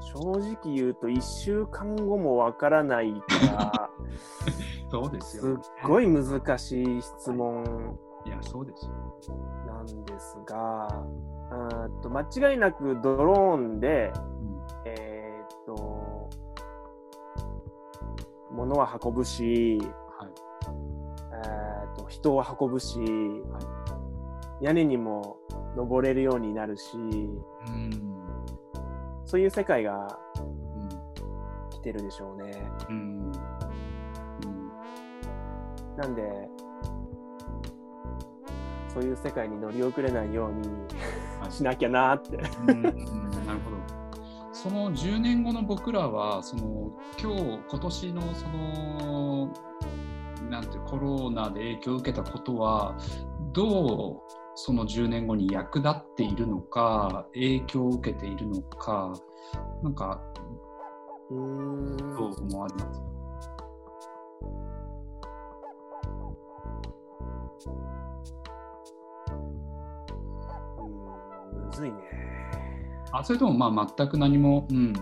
[0.00, 3.90] 正直言うと1週間後もわからないから、
[4.90, 5.62] そうですすっよ、ね。
[5.86, 9.36] ごい難しい質問いや、そうですよ。
[9.66, 10.88] なんですが、
[12.02, 12.22] と間
[12.52, 16.30] 違いなくドローンで、うんえーっと、
[18.50, 19.78] 物は運ぶし、
[21.98, 22.98] と人を運ぶし、
[24.60, 25.36] 屋根にも
[25.76, 26.98] 登れるようになるし、う
[27.70, 27.90] ん。
[29.24, 30.88] そういう世界がうん。
[31.70, 32.52] 来てるでしょうね。
[32.88, 33.32] うん。
[35.96, 36.22] なんで、
[38.88, 40.68] そういう世界に乗り遅れないように
[41.40, 41.52] はい。
[41.52, 42.36] しなきゃなって。
[42.36, 42.70] うん。
[42.70, 42.82] うん。
[42.82, 43.76] なるほど。
[44.52, 49.54] その10年後の僕らは、その今日、今年のその、
[50.44, 52.96] なんてコロナで影響を受けたことは、
[53.52, 54.20] どう
[54.54, 59.12] その10年後に役立っているのか、影響を受けているのか、
[59.82, 60.20] なんか、
[61.30, 61.40] どう
[62.40, 63.02] 思われます？
[71.80, 71.96] かいね。
[73.12, 74.92] あそれともまあ全く何も、うん、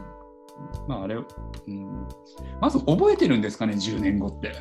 [0.87, 1.25] まああれ、う
[1.71, 2.07] ん、
[2.61, 4.53] まず覚えてるんですかね、10年後って。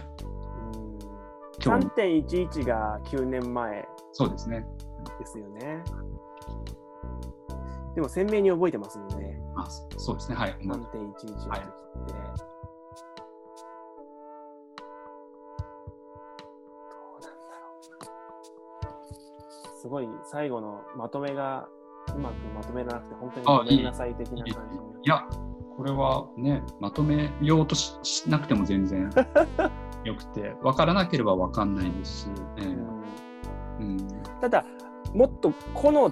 [1.65, 4.65] うん今日3.11が9年前そうですね。
[5.19, 5.83] ですよね。
[7.95, 9.39] でも鮮明に覚えてますもんね。
[9.55, 10.55] あそそうですね、はい。
[10.61, 11.49] 3.11の時って。
[11.49, 11.61] はい
[16.89, 17.71] どうなんだろ
[19.77, 19.81] う。
[19.81, 21.67] すごい最後のまとめが
[22.15, 25.27] うまくまとめらなくて、本当にあごめんなさい的な感じいや、
[25.77, 29.09] これはね、まとめようとししなくても全然
[30.03, 32.27] よくて、分からなければ分かんないですし、
[32.57, 34.07] ええうんうん、
[34.41, 34.65] ただ、
[35.13, 36.11] もっと個の、う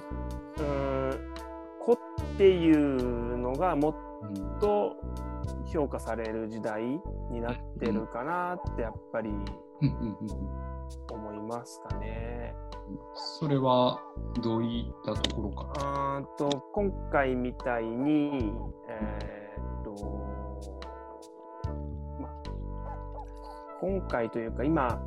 [0.58, 1.34] ーん、
[1.80, 1.96] 個っ
[2.36, 4.96] ていうのがもっうんと
[5.66, 6.82] 評価される時代
[7.30, 9.30] になってるかなってやっぱり
[11.10, 12.54] 思いますかね。
[13.14, 14.00] それは
[14.42, 15.72] どういったところか。
[15.78, 18.52] あーと今回みたいに、
[18.88, 19.43] えーっ
[19.94, 20.04] と
[22.20, 22.28] ま、
[23.80, 25.00] 今回というか今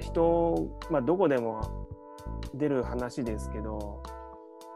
[0.00, 1.60] 人、まあ、どこでも
[2.54, 4.02] 出る話ですけど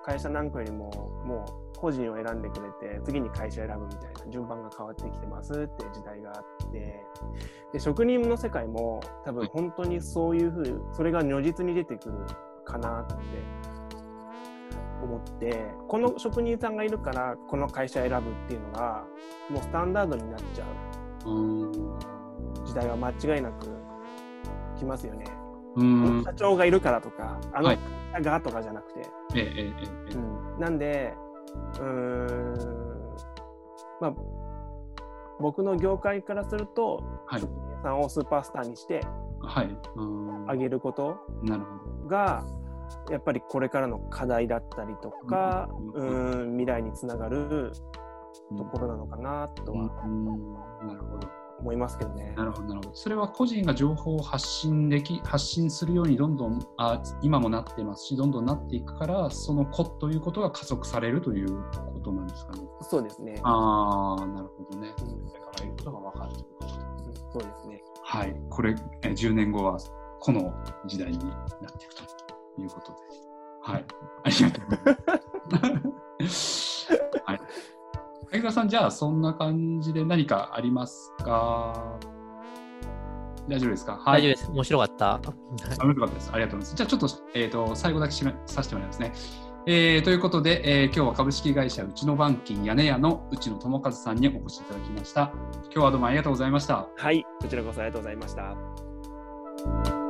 [0.05, 0.90] 会社なんかよりも
[1.24, 7.05] もう個人を選んでくれて次に会社選ぶみたいな順番が変わってきてますっていう時代があって
[7.73, 12.15] で職人の世界も多分本当にそういうふうそれが如実に出てくる
[12.65, 13.15] かなって
[15.03, 19.05] 思ってこの職人さんがいるからこの会社選ぶっていうのが
[19.49, 20.65] もうスタンダードになっちゃ
[21.27, 21.31] う。
[21.31, 21.73] うん
[22.65, 23.66] 時代は間違いなく
[24.77, 25.25] 来ますよね。
[25.77, 26.23] うん。
[26.25, 27.79] 社長がいるからとかあのはい。
[28.12, 29.03] 会社がとかじゃなくて、
[30.59, 31.15] なんで
[31.75, 32.55] うーん
[34.01, 34.15] まあ
[35.41, 37.41] 僕の業界からすると、はい。
[37.41, 39.01] 職人さんをスーパースターにして
[40.47, 42.45] あげることなるほが
[43.10, 47.73] やっぱりこれからの課題だったりとか、ううんーん未来につながる
[48.51, 48.59] ど。
[48.59, 50.55] ところなのかなとはうん
[50.86, 51.28] なるほど。
[51.60, 52.35] 思いますけどね。
[52.36, 52.90] なるほど、なるほど。
[52.94, 61.48] それは個人が情報を発信でき、発信するようにどんどん、あ今もなってますし、どんどんなっていくから、その個ということが加速されるという
[61.93, 62.60] ことなんですかね。
[62.82, 63.40] そうですね。
[63.43, 64.94] ああ、なるほどね。
[65.01, 66.74] うんからいることが分かるということで。
[66.74, 66.89] うん
[67.31, 67.82] そうですね。
[68.05, 68.36] はい。
[68.48, 69.78] これ、え10年後は、
[70.20, 70.52] この
[70.86, 72.02] 時代になっていくと
[72.61, 72.99] いうことで。
[73.63, 73.85] はい。
[74.25, 74.77] ありがとうご
[75.57, 75.73] ざい
[76.21, 76.89] ます。
[77.25, 77.41] はい。
[78.31, 81.99] 相川さん、じゃあ、そんな感じで何かありますか？
[83.49, 83.97] 大丈夫ですか？
[83.97, 84.23] はい。
[84.23, 84.51] 大丈夫です。
[84.51, 85.15] 面白かった。
[85.15, 85.29] あ面
[85.77, 86.31] 白かったです。
[86.33, 86.77] ありがとうございます。
[86.77, 89.13] じゃあちょっと,、えー、と最後だけしめさせてもらいますね。
[89.67, 95.33] えーということで、えー今日は株式会社うちの板金屋根屋の内野智和さんにお越しいただきました。
[95.65, 96.89] 今日はどうもありがとうございました。
[96.97, 100.08] はい、こちらこそありがとうございました。